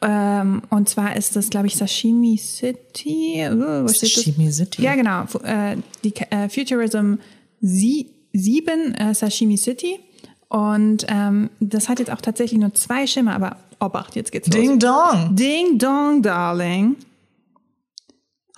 [0.00, 3.48] Ähm, und zwar ist das, glaube ich, Sashimi City.
[3.48, 3.86] Uh?
[3.86, 4.82] Sashimi City?
[4.82, 5.22] Ja, genau.
[5.44, 7.14] Äh, die äh, Futurism
[7.60, 9.98] Sie 7 äh, Sashimi City.
[10.48, 14.56] Und ähm, das hat jetzt auch tatsächlich nur zwei Schimmer, aber Obacht, jetzt geht's los.
[14.56, 15.36] Ding Dong.
[15.36, 16.96] Ding Dong, Darling.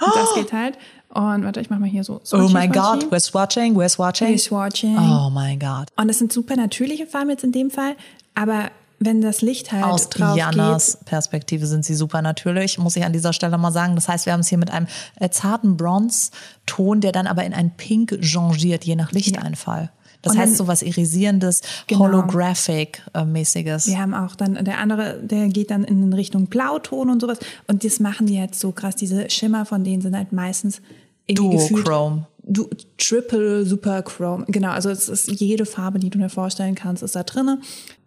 [0.01, 0.79] Und das geht halt.
[1.09, 2.21] Und warte, ich mach mal hier so.
[2.23, 2.69] Oh Swatchy, my swatchy.
[2.69, 4.29] God, we're swatching, we're swatching.
[4.29, 4.97] We're swatching.
[4.97, 5.89] Oh my God.
[5.97, 7.97] Und das sind super natürliche Farben jetzt in dem Fall,
[8.35, 8.71] aber
[9.03, 13.33] wenn das Licht halt Aus geht, Perspektive sind sie super natürlich, muss ich an dieser
[13.33, 13.95] Stelle mal sagen.
[13.95, 14.87] Das heißt, wir haben es hier mit einem
[15.19, 19.91] äh, zarten Bronze-Ton, der dann aber in ein Pink changiert, je nach Lichteinfall.
[20.23, 22.01] Das Und heißt so was irisierendes, Genau.
[22.03, 23.87] Holographic-mäßiges.
[23.87, 27.39] wir haben auch dann, der andere, der geht dann in Richtung Blauton und sowas.
[27.67, 28.97] Und das machen die jetzt so krass.
[28.97, 30.81] Diese Schimmer von denen sind halt meistens
[31.29, 32.27] Duochrome.
[32.43, 32.69] Du,
[32.99, 34.45] Triple Super Chrome.
[34.49, 37.61] Genau, also es ist jede Farbe, die du dir vorstellen kannst, ist da drinne.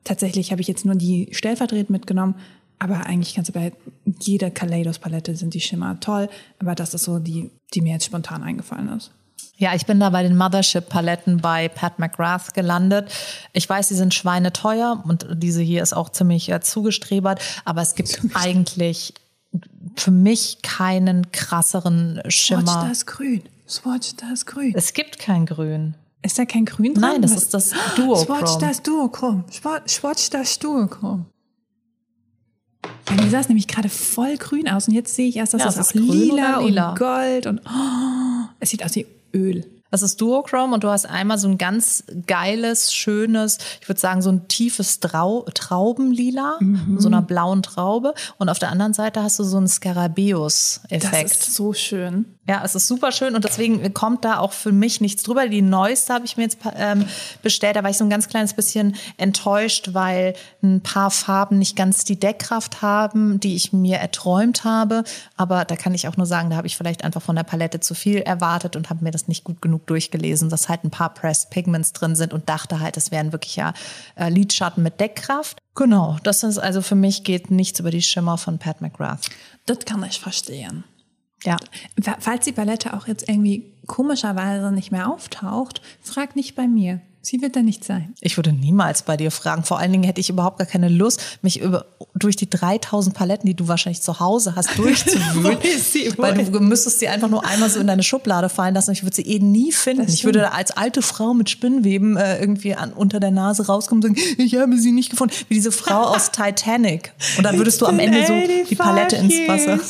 [0.04, 2.36] Tatsächlich habe ich jetzt nur die stellvertretend mitgenommen,
[2.80, 3.72] aber eigentlich kannst du bei
[4.20, 6.28] jeder Kaleidos-Palette sind die Schimmer toll.
[6.60, 9.12] Aber das ist so die, die mir jetzt spontan eingefallen ist.
[9.58, 13.12] Ja, ich bin da bei den Mothership-Paletten bei Pat McGrath gelandet.
[13.54, 17.94] Ich weiß, sie sind schweineteuer und diese hier ist auch ziemlich äh, zugestrebert, aber es
[17.96, 19.14] gibt eigentlich
[19.96, 22.88] für mich keinen krasseren Swatch Schimmer.
[22.90, 23.44] das Grün.
[23.70, 24.74] Swatch das Grün.
[24.76, 25.94] Es gibt kein Grün.
[26.24, 27.02] Ist da kein Grün drin?
[27.02, 28.58] Nein, das Was- ist das Swatch Duochrome.
[28.60, 29.44] das Duochrome.
[29.52, 31.26] Swatch, Swatch das Duochrome.
[33.06, 35.62] Bei mir sah es nämlich gerade voll grün aus und jetzt sehe ich erst, dass
[35.62, 36.90] Ja, es es auch ist grün lila, oder lila.
[36.90, 39.66] und Gold und oh, es sieht aus wie Öl.
[39.92, 44.24] Das ist Duochrome und du hast einmal so ein ganz geiles, schönes, ich würde sagen
[44.24, 47.00] so ein tiefes Trau Traubenlila, Mhm.
[47.00, 51.30] so einer blauen Traube und auf der anderen Seite hast du so einen Das Skarabäus-Effekt.
[51.32, 52.26] ist so schön.
[52.46, 55.48] Ja, es ist super schön und deswegen kommt da auch für mich nichts drüber.
[55.48, 57.06] Die neueste habe ich mir jetzt ähm,
[57.42, 57.78] bestellt.
[57.78, 62.04] Da war ich so ein ganz kleines bisschen enttäuscht, weil ein paar Farben nicht ganz
[62.04, 65.06] die Deckkraft haben, die ich mir erträumt habe.
[65.38, 67.80] Aber da kann ich auch nur sagen, da habe ich vielleicht einfach von der Palette
[67.80, 71.14] zu viel erwartet und habe mir das nicht gut genug durchgelesen, dass halt ein paar
[71.14, 73.74] Pressed Pigments drin sind und dachte halt, es wären wirklich ja
[74.16, 75.60] äh, Lidschatten mit Deckkraft.
[75.76, 79.30] Genau, das ist also für mich geht nichts über die Schimmer von Pat McGrath.
[79.66, 80.84] Das kann ich verstehen.
[81.46, 81.58] Ja.
[82.20, 87.02] Falls die Palette auch jetzt irgendwie komischerweise nicht mehr auftaucht, frag nicht bei mir.
[87.26, 88.14] Sie wird da nicht sein.
[88.20, 89.64] Ich würde niemals bei dir fragen.
[89.64, 91.86] Vor allen Dingen hätte ich überhaupt gar keine Lust, mich über,
[92.16, 95.58] durch die 3000 Paletten, die du wahrscheinlich zu Hause hast, durchzuwühlen.
[96.18, 98.92] weil du müsstest sie einfach nur einmal so in deine Schublade fallen lassen.
[98.92, 100.10] Ich würde sie eh nie finden.
[100.10, 104.04] Ich würde da als alte Frau mit Spinnweben äh, irgendwie an, unter der Nase rauskommen
[104.04, 105.34] und sagen, ich habe sie nicht gefunden.
[105.48, 107.14] Wie diese Frau aus Titanic.
[107.38, 108.34] Und dann würdest du am Ende so
[108.70, 109.80] die Palette ins Wasser.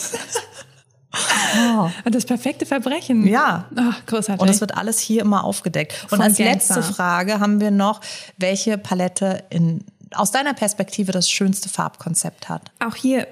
[1.13, 1.89] Oh.
[2.09, 3.27] Das perfekte Verbrechen.
[3.27, 3.65] Ja.
[3.75, 4.41] Oh, großartig.
[4.41, 5.93] Und es wird alles hier immer aufgedeckt.
[6.03, 6.75] Und Voll als Gangster.
[6.75, 8.01] letzte Frage haben wir noch,
[8.37, 9.83] welche Palette in,
[10.15, 12.71] aus deiner Perspektive das schönste Farbkonzept hat.
[12.79, 13.27] Auch hier,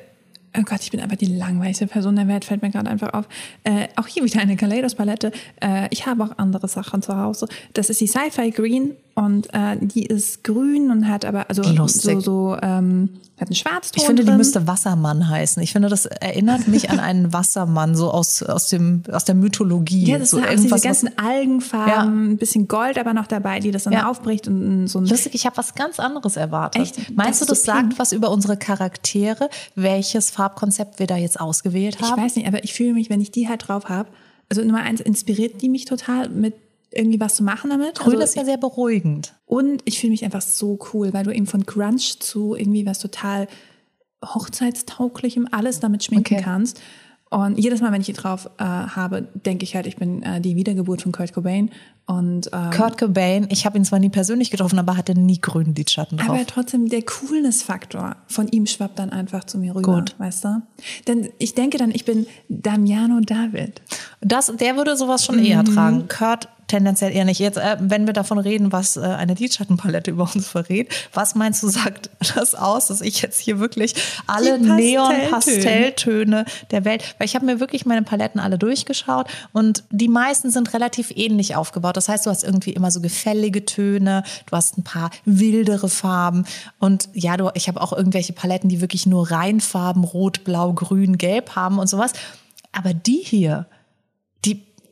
[0.55, 3.25] oh Gott, ich bin einfach die langweiligste Person der Welt, fällt mir gerade einfach auf.
[3.63, 5.31] Äh, auch hier wieder eine Kaleidos-Palette.
[5.59, 7.47] Äh, ich habe auch andere Sachen zu Hause.
[7.73, 12.15] Das ist die Sci-Fi Green und äh, die ist grün und hat aber also Lustig.
[12.23, 13.09] so, so ähm,
[13.39, 14.37] hat einen Schwarzton Ich finde, die drin.
[14.37, 15.61] müsste Wassermann heißen.
[15.63, 20.05] Ich finde, das erinnert mich an einen Wassermann, so aus, aus, dem, aus der Mythologie.
[20.05, 23.71] Ja, das so alles diese was- ganzen Algenfarben, ein bisschen Gold aber noch dabei, die
[23.71, 24.09] das dann Ja.
[24.09, 26.81] aufbricht und so ein Lustig, ich habe was ganz anderes erwartet.
[26.83, 27.15] Echt?
[27.15, 27.99] Meinst Das du, ist das so sagt pink.
[27.99, 32.21] was über unsere Charaktere, welches Farbkonzept wir da jetzt ausgewählt Ich haben?
[32.21, 34.09] weiß nicht, aber ich fühle mich, wenn ich die halt drauf habe,
[34.49, 36.53] also Nummer eins inspiriert die mich total mit
[36.93, 37.95] irgendwie was zu machen damit.
[37.95, 39.33] Grün also, ist ja sehr beruhigend.
[39.45, 42.99] Und ich fühle mich einfach so cool, weil du eben von Grunge zu irgendwie was
[42.99, 43.47] total
[44.23, 46.43] hochzeitstauglichem alles damit schminken Okay.
[46.43, 46.81] kannst.
[47.33, 50.41] Und jedes Mal, wenn ich die drauf äh, habe, denke ich halt, ich bin äh,
[50.41, 51.69] die Wiedergeburt von Kurt Cobain.
[52.05, 55.73] Und ähm, Kurt Cobain, ich habe ihn zwar nie persönlich getroffen, aber hatte nie grünen
[55.73, 56.29] Lidschatten drauf.
[56.29, 60.15] aber trotzdem der Coolness-Faktor von ihm schwappt dann einfach zu mir rüber, Gut.
[60.17, 60.61] weißt du?
[61.07, 63.81] Denn ich denke dann, ich bin Damiano David.
[64.19, 66.09] Das, der würde sowas schon eher tragen.
[66.09, 67.39] Kurt tendenziell eher nicht.
[67.39, 71.61] Jetzt, äh, wenn wir davon reden, was äh, eine Lidschattenpalette über uns verrät, was meinst
[71.63, 73.95] du, sagt das aus, dass ich jetzt hier wirklich
[74.27, 74.59] alle.
[74.61, 80.51] Neon-Pastelltöne der Welt, weil ich habe mir wirklich meine Paletten alle durchgeschaut und die meisten
[80.51, 81.97] sind relativ ähnlich aufgebaut.
[81.97, 86.45] Das heißt, du hast irgendwie immer so gefällige Töne, du hast ein paar wildere Farben
[86.79, 91.17] und ja, du, ich habe auch irgendwelche Paletten, die wirklich nur Reinfarben, rot, blau, grün,
[91.17, 92.13] gelb haben und sowas.
[92.71, 93.65] Aber die hier,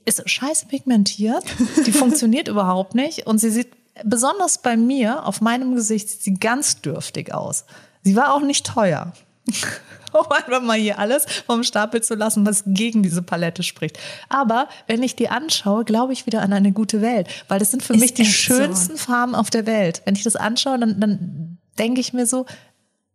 [0.09, 1.43] ist scheiße pigmentiert,
[1.85, 3.69] die funktioniert überhaupt nicht und sie sieht
[4.03, 7.65] besonders bei mir auf meinem Gesicht sieht sie ganz dürftig aus.
[8.01, 9.13] Sie war auch nicht teuer.
[10.11, 13.99] Um einfach mal hier alles vom Stapel zu lassen, was gegen diese Palette spricht.
[14.27, 17.83] Aber wenn ich die anschaue, glaube ich wieder an eine gute Welt, weil das sind
[17.83, 18.55] für Ist mich die echt so.
[18.55, 20.01] schönsten Farben auf der Welt.
[20.05, 22.47] Wenn ich das anschaue, dann, dann denke ich mir so,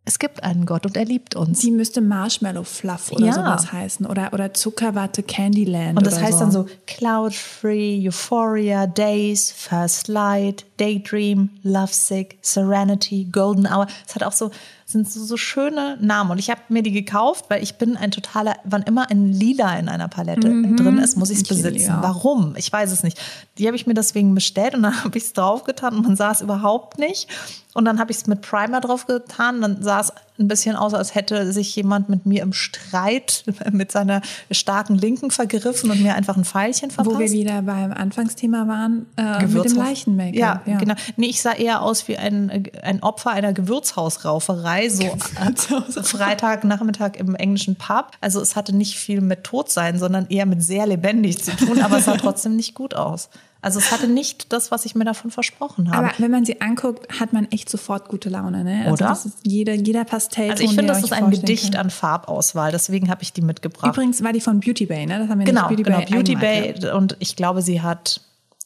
[0.07, 1.59] es gibt einen Gott und er liebt uns.
[1.61, 3.33] Die müsste Marshmallow Fluff oder Ja.
[3.33, 4.05] sowas heißen.
[4.05, 5.97] Oder, oder Zuckerwatte Candyland.
[5.97, 6.39] Und das heißt so.
[6.39, 13.87] dann so Cloud-Free, Euphoria, Days, First Light, Daydream, Lovesick, Serenity, Golden Hour.
[14.07, 14.51] Es hat auch so,
[14.95, 16.31] sind so, so schöne Namen.
[16.31, 19.77] Und ich habe mir die gekauft, weil ich bin ein totaler, wann immer ein Lila
[19.77, 21.73] in einer Palette drin ist, muss ich es besitzen.
[21.73, 22.01] Lila.
[22.01, 22.55] Warum?
[22.55, 23.19] Ich weiß es nicht.
[23.57, 26.31] Die habe ich mir deswegen bestellt und dann habe ich es draufgetan und man sah
[26.31, 27.27] es überhaupt nicht.
[27.73, 29.61] Und dann habe ich es mit Primer drauf getan.
[29.61, 33.91] Dann sah es ein bisschen aus, als hätte sich jemand mit mir im Streit mit
[33.91, 34.21] seiner
[34.51, 37.15] starken Linken vergriffen und mir einfach ein Pfeilchen verpasst.
[37.15, 40.67] Wo wir wieder beim Anfangsthema waren, äh, mit Gewürzhaus- dem Leichen-Make-up.
[40.67, 40.95] Ja, genau.
[41.15, 47.35] Nee, ich sah eher aus wie ein, ein Opfer einer Gewürzhausrauferei, so äh, Freitagnachmittag im
[47.35, 48.11] englischen Pub.
[48.21, 51.97] Also es hatte nicht viel mit Todsein, sondern eher mit sehr lebendig zu tun, aber
[51.97, 53.29] es sah trotzdem nicht gut aus.
[53.65, 56.07] Also es hatte nicht das, was ich mir davon versprochen habe.
[56.09, 58.63] Aber wenn man sie anguckt, hat man echt sofort gute Laune.
[58.63, 58.81] Ne?
[58.81, 59.07] Also Oder?
[59.07, 61.75] Das ist jeder, jeder Pastellton, also ich finde, das ist ein Gedicht könnt.
[61.77, 63.91] an Farbauswahl, deswegen habe ich die mitgebracht.
[63.91, 65.17] Übrigens war die von Beauty Bay, ne?
[65.17, 65.67] Das haben wir genau.
[65.67, 66.35] Beauty genau, Bay, Beauty.
[66.35, 68.21] Bay und ich glaube, sie hat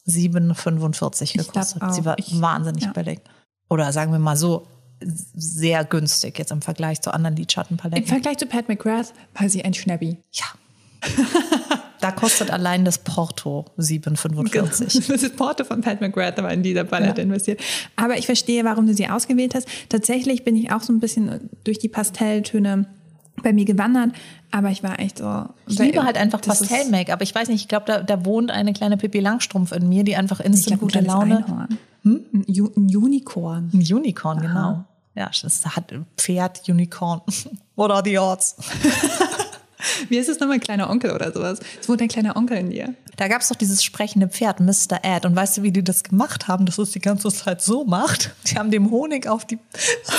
[0.06, 1.82] 7,45 glaub gekostet.
[1.82, 1.92] auch.
[1.92, 2.92] Sie war Ich- wahnsinnig ja.
[2.92, 3.20] billig.
[3.70, 4.66] Oder sagen wir mal so,
[5.02, 8.06] sehr günstig jetzt im Vergleich zu anderen Im Lidschattenpaletten.
[8.06, 10.18] Vergleich zu Pat McGrath war sie ein Schnäppi.
[10.32, 10.44] Ja.
[12.00, 15.08] da kostet allein das Porto 7,45.
[15.10, 17.24] Das ist Porto von Pat McGrath, aber in dieser Palette Ja.
[17.24, 17.60] investiert.
[17.96, 19.68] Aber ich verstehe, warum du sie ausgewählt hast.
[19.88, 22.86] Tatsächlich bin ich auch so ein bisschen durch die Pastelltöne
[23.42, 24.10] bei mir gewandert,
[24.50, 25.46] aber ich war echt so.
[25.66, 27.22] Ich liebe halt einfach ist- Pastell-Make-up.
[27.22, 30.14] Ich weiß nicht, ich glaube, da, da wohnt eine kleine Pippi Langstrumpf in mir, die
[30.16, 31.36] einfach instant glaube, ein gute Laune.
[31.46, 31.78] Einhorn.
[32.04, 33.70] Ein, Ju ein Unicorn.
[33.72, 34.84] Ein Unicorn, genau.
[35.14, 37.20] Ja, das hat Pferd, Unicorn.
[37.76, 38.56] What are the odds?
[40.08, 41.60] Wie ist es nochmal, kleiner Onkel oder sowas?
[41.80, 42.94] Es wohnt ein kleiner Onkel in dir.
[43.16, 45.00] Da gab es doch dieses sprechende Pferd, Mr.
[45.02, 45.26] Ed.
[45.26, 48.34] Und weißt du, wie die das gemacht haben, dass es die ganze Zeit so macht?
[48.46, 49.58] Die haben dem Honig auf die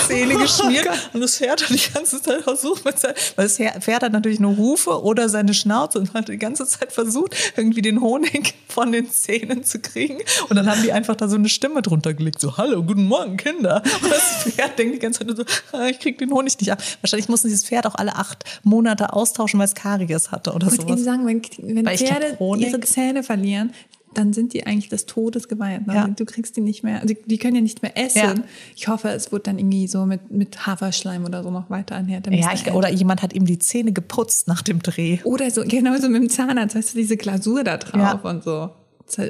[0.07, 2.93] Zähne geschmiert oh und das Pferd hat die ganze Zeit versucht, weil
[3.35, 7.35] das Pferd hat natürlich nur Hufe oder seine Schnauze und hat die ganze Zeit versucht,
[7.55, 10.19] irgendwie den Honig von den Zähnen zu kriegen.
[10.49, 13.37] Und dann haben die einfach da so eine Stimme drunter gelegt, so, hallo, guten Morgen,
[13.37, 13.81] Kinder.
[14.01, 15.43] Und das Pferd denkt die ganze Zeit so,
[15.77, 16.81] ah, ich krieg den Honig nicht ab.
[17.01, 20.69] Wahrscheinlich mussten sie das Pferd auch alle acht Monate austauschen, weil es Karies hatte oder
[20.69, 20.75] so.
[20.75, 21.03] Ich sowas.
[21.03, 21.41] sagen, wenn,
[21.75, 23.71] wenn Pferde ihre Zähne verlieren,
[24.13, 25.87] dann sind die eigentlich des Todes geweiht.
[25.87, 25.95] Ne?
[25.95, 26.07] Ja.
[26.07, 28.19] Du kriegst die nicht mehr, also die können ja nicht mehr essen.
[28.19, 28.35] Ja.
[28.75, 32.27] Ich hoffe, es wird dann irgendwie so mit, mit Haferschleim oder so noch weiter anhält.
[32.27, 35.19] Ja, ich, oder jemand hat ihm die Zähne geputzt nach dem Dreh.
[35.23, 38.29] Oder so, genauso mit dem Zahnarzt, hast du diese Glasur da drauf ja.
[38.29, 38.71] und so.
[39.17, 39.29] Aber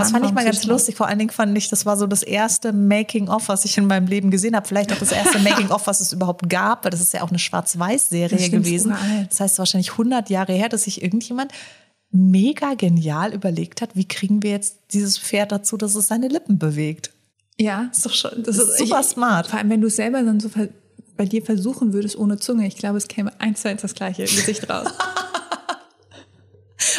[0.00, 0.96] das fand ich mal ganz lustig.
[0.96, 4.06] Vor allen Dingen fand ich, das war so das erste Making-of, was ich in meinem
[4.06, 4.66] Leben gesehen habe.
[4.66, 7.38] Vielleicht auch das erste Making-of, was es überhaupt gab, weil das ist ja auch eine
[7.38, 8.94] Schwarz-Weiß-Serie gewesen.
[9.28, 11.52] Das heißt wahrscheinlich 100 Jahre her, dass sich irgendjemand
[12.10, 16.58] mega genial überlegt hat, wie kriegen wir jetzt dieses Pferd dazu, dass es seine Lippen
[16.58, 17.10] bewegt.
[17.58, 19.48] Ja, ist doch schon, das, ist super ich, smart.
[19.48, 20.48] Vor allem, wenn du es selber dann so
[21.16, 24.22] bei dir versuchen würdest ohne Zunge, ich glaube, es käme eins zu eins das gleiche
[24.22, 24.88] Gesicht raus.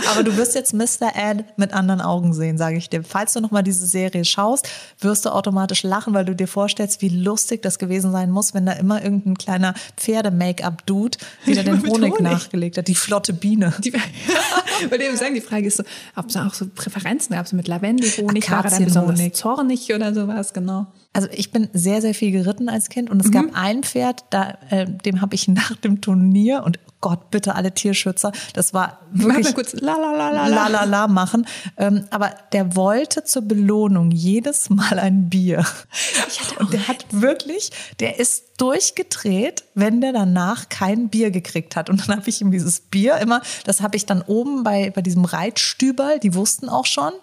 [0.10, 1.12] Aber du wirst jetzt Mr.
[1.16, 3.04] Ed mit anderen Augen sehen, sage ich dir.
[3.04, 4.68] Falls du nochmal diese Serie schaust,
[5.00, 8.66] wirst du automatisch lachen, weil du dir vorstellst, wie lustig das gewesen sein muss, wenn
[8.66, 12.88] da immer irgendein kleiner Pferde-Make-up-Dude wieder den Honig, Honig, nachgelegt hat.
[12.88, 13.74] Die flotte Biene.
[13.80, 13.92] Die,
[14.90, 15.84] bei dem sagen, die Frage ist so,
[16.16, 20.14] ob es auch so Präferenzen gab, so mit Lavendelhonig, war er dann besonders zornig oder
[20.14, 20.88] sowas, genau.
[21.14, 23.32] Also ich bin sehr, sehr viel geritten als Kind und es mhm.
[23.32, 27.74] gab ein Pferd, da, äh, dem habe ich nach dem Turnier und Gott, bitte alle
[27.74, 31.48] Tierschützer, das war wirklich Mach mal kurz la la la la la, la, la machen.
[31.78, 35.66] Ähm, aber der wollte zur Belohnung jedes Mal ein Bier.
[36.60, 41.90] und der hat wirklich, der ist durchgedreht, wenn der danach kein Bier gekriegt hat.
[41.90, 45.02] Und dann habe ich ihm dieses Bier immer, das habe ich dann oben bei, bei
[45.02, 47.14] diesem Reitstüberl, die wussten auch schon,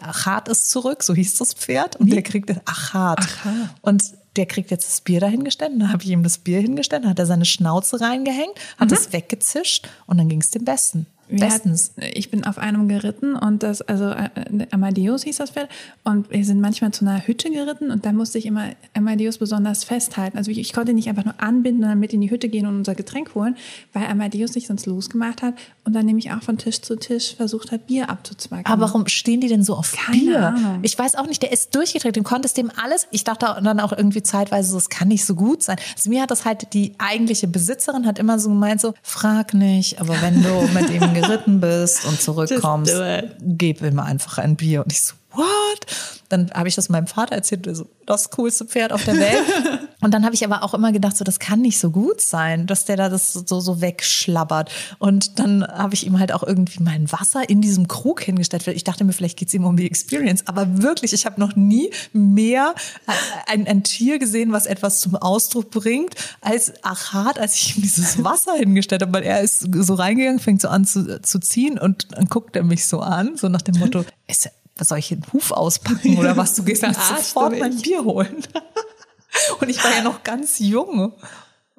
[0.00, 1.96] Achat ist zurück, so hieß das Pferd.
[1.96, 2.10] Und Wie?
[2.10, 3.20] der kriegt Achat.
[3.20, 3.74] Achat.
[3.80, 4.04] Und
[4.38, 5.72] der kriegt jetzt das Bier dahingestellt.
[5.72, 8.96] Dann habe ich ihm das Bier hingestellt, dann hat er seine Schnauze reingehängt, hat mhm.
[8.96, 11.06] es weggezischt und dann ging es dem Besten.
[11.28, 11.92] Bestens.
[11.96, 14.30] Hat, ich bin auf einem geritten und das, also äh,
[14.70, 15.68] Amadeus hieß das Pferd
[16.04, 19.84] und wir sind manchmal zu einer Hütte geritten und da musste ich immer Amadeus besonders
[19.84, 20.36] festhalten.
[20.38, 22.66] Also ich, ich konnte nicht einfach nur anbinden und dann mit in die Hütte gehen
[22.66, 23.56] und unser Getränk holen,
[23.92, 25.54] weil Amadeus sich sonst losgemacht hat
[25.84, 28.66] und dann nämlich auch von Tisch zu Tisch versucht hat, Bier abzuzwacken.
[28.66, 30.46] Aber warum stehen die denn so auf Keine Bier?
[30.48, 30.78] Ahnung.
[30.82, 33.92] Ich weiß auch nicht, der ist durchgedreht, dem konntest dem alles, ich dachte dann auch
[33.92, 35.76] irgendwie zeitweise, das kann nicht so gut sein.
[35.96, 40.00] Also mir hat das halt, die eigentliche Besitzerin hat immer so gemeint, so, frag nicht,
[40.00, 42.94] aber wenn du mit ihm geritten bist und zurückkommst,
[43.40, 44.82] gib ihm einfach ein Bier.
[44.82, 46.17] Und ich so, what?
[46.28, 49.44] Dann habe ich das meinem Vater erzählt, so, das coolste Pferd auf der Welt.
[50.00, 52.66] Und dann habe ich aber auch immer gedacht, so, das kann nicht so gut sein,
[52.66, 54.70] dass der da das so, so wegschlabbert.
[54.98, 58.66] Und dann habe ich ihm halt auch irgendwie mein Wasser in diesem Krug hingestellt.
[58.68, 60.46] Ich dachte mir, vielleicht geht es ihm um die Experience.
[60.46, 62.74] Aber wirklich, ich habe noch nie mehr
[63.46, 68.22] ein, ein Tier gesehen, was etwas zum Ausdruck bringt, als Achat, als ich ihm dieses
[68.24, 69.12] Wasser hingestellt habe.
[69.12, 72.62] Weil er ist so reingegangen, fängt so an zu, zu ziehen und dann guckt er
[72.62, 74.48] mich so an, so nach dem Motto, ist,
[74.78, 76.54] was soll ich den Huf auspacken oder was?
[76.54, 78.42] Du gehst jetzt sofort mein Bier holen.
[79.60, 81.12] Und ich war ja noch ganz jung.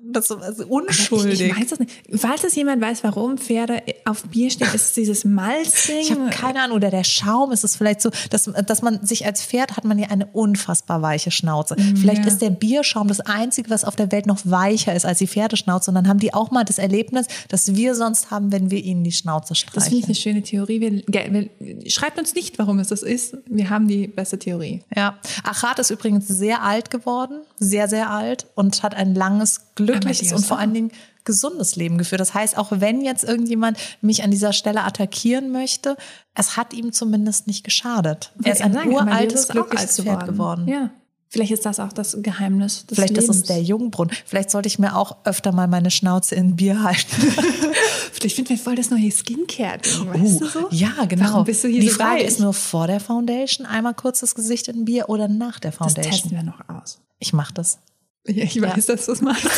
[0.04, 1.42] Das ist also unschuldig.
[1.42, 1.92] Ich, ich, weiß das nicht.
[2.16, 6.00] Falls es jemand weiß, warum Pferde auf Bier stehen, ist es dieses Malzding?
[6.00, 6.78] Ich habe keine Ahnung.
[6.78, 10.00] Oder der Schaum ist es vielleicht so, dass, dass man sich als Pferd hat man
[10.00, 11.76] ja eine unfassbar weiche Schnauze.
[11.78, 12.28] Mhm, vielleicht ja.
[12.28, 15.92] ist der Bierschaum das Einzige, was auf der Welt noch weicher ist als die Pferdeschnauze.
[15.92, 19.04] Und dann haben die auch mal das Erlebnis, das wir sonst haben, wenn wir ihnen
[19.04, 19.76] die Schnauze streichen.
[19.76, 20.82] Das finde ich eine schöne Theorie.
[20.82, 23.38] Wir, wir, schreibt uns nicht, warum es das ist.
[23.48, 24.82] Wir haben die beste Theorie.
[24.96, 25.20] Ja.
[25.44, 27.42] Achat ist übrigens sehr alt geworden.
[27.60, 28.48] Sehr, sehr alt.
[28.56, 30.92] Und hat ein langes glückliches und vor allen Dingen
[31.26, 32.22] gesundes Leben geführt.
[32.22, 35.96] Das heißt, auch wenn jetzt irgendjemand mich an dieser Stelle attackieren möchte,
[36.34, 38.32] es hat ihm zumindest nicht geschadet.
[38.44, 40.68] Er ist ein sagen, uraltes, glückliches Pferd geworden.
[40.68, 40.90] Ja.
[41.32, 43.30] Vielleicht ist das auch das Geheimnis des Vielleicht Lebens.
[43.30, 44.16] ist es der Jungbrunnen.
[44.26, 47.22] Vielleicht sollte ich mir auch öfter mal meine Schnauze in Bier halten.
[48.12, 50.68] Vielleicht finden wir voll das neue Skincare-Ding, weißt uh, du so?
[50.72, 51.26] Ja, genau.
[51.26, 52.28] Warum bist du hier Die so Frage reich?
[52.28, 56.12] ist nur vor der Foundation einmal kurz das Gesicht in Bier oder nach der Foundation.
[56.12, 57.00] Das testen wir noch aus.
[57.20, 57.80] Ich mach das.
[58.26, 58.96] Ja, ich weiß, ja.
[58.96, 59.46] dass du es machst.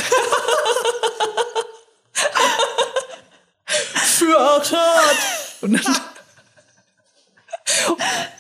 [3.66, 5.18] Für Achat!
[5.62, 5.96] Und dann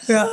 [0.07, 0.29] ja.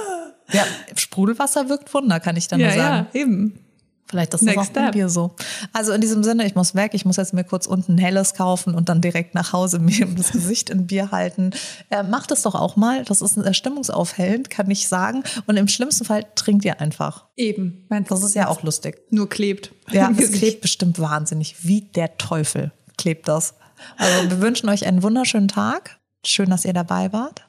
[0.53, 0.65] ja,
[0.97, 3.07] Sprudelwasser wirkt Wunder, kann ich dann ja, nur sagen.
[3.13, 3.65] Ja, eben.
[4.09, 5.35] Vielleicht ist das Next auch bei dir so.
[5.73, 8.35] Also in diesem Sinne, ich muss weg, ich muss jetzt mir kurz unten ein helles
[8.35, 11.51] kaufen und dann direkt nach Hause mir das Gesicht in Bier halten.
[11.91, 15.23] Äh, macht es doch auch mal, das ist ein stimmungsaufhellend, kann ich sagen.
[15.47, 17.27] Und im schlimmsten Fall trinkt ihr einfach.
[17.37, 17.87] Eben.
[18.09, 18.99] Das ist ja auch lustig.
[19.11, 19.73] Nur klebt.
[19.91, 21.57] Ja, es klebt bestimmt wahnsinnig.
[21.65, 23.55] Wie der Teufel klebt das.
[23.97, 25.99] Also wir wünschen euch einen wunderschönen Tag.
[26.25, 27.48] Schön, dass ihr dabei wart.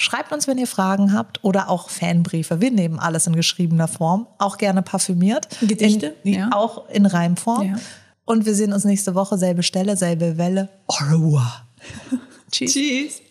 [0.00, 2.60] Schreibt uns, wenn ihr Fragen habt oder auch Fanbriefe.
[2.60, 5.48] Wir nehmen alles in geschriebener Form, auch gerne parfümiert.
[5.60, 6.50] Gedichte, in, ja.
[6.52, 7.70] Auch in Reimform.
[7.70, 7.76] Ja.
[8.24, 10.68] Und wir sehen uns nächste Woche, selbe Stelle, selbe Welle.
[10.86, 11.66] Au revoir.
[12.52, 12.74] Tschüss.
[12.74, 13.22] Tschüss.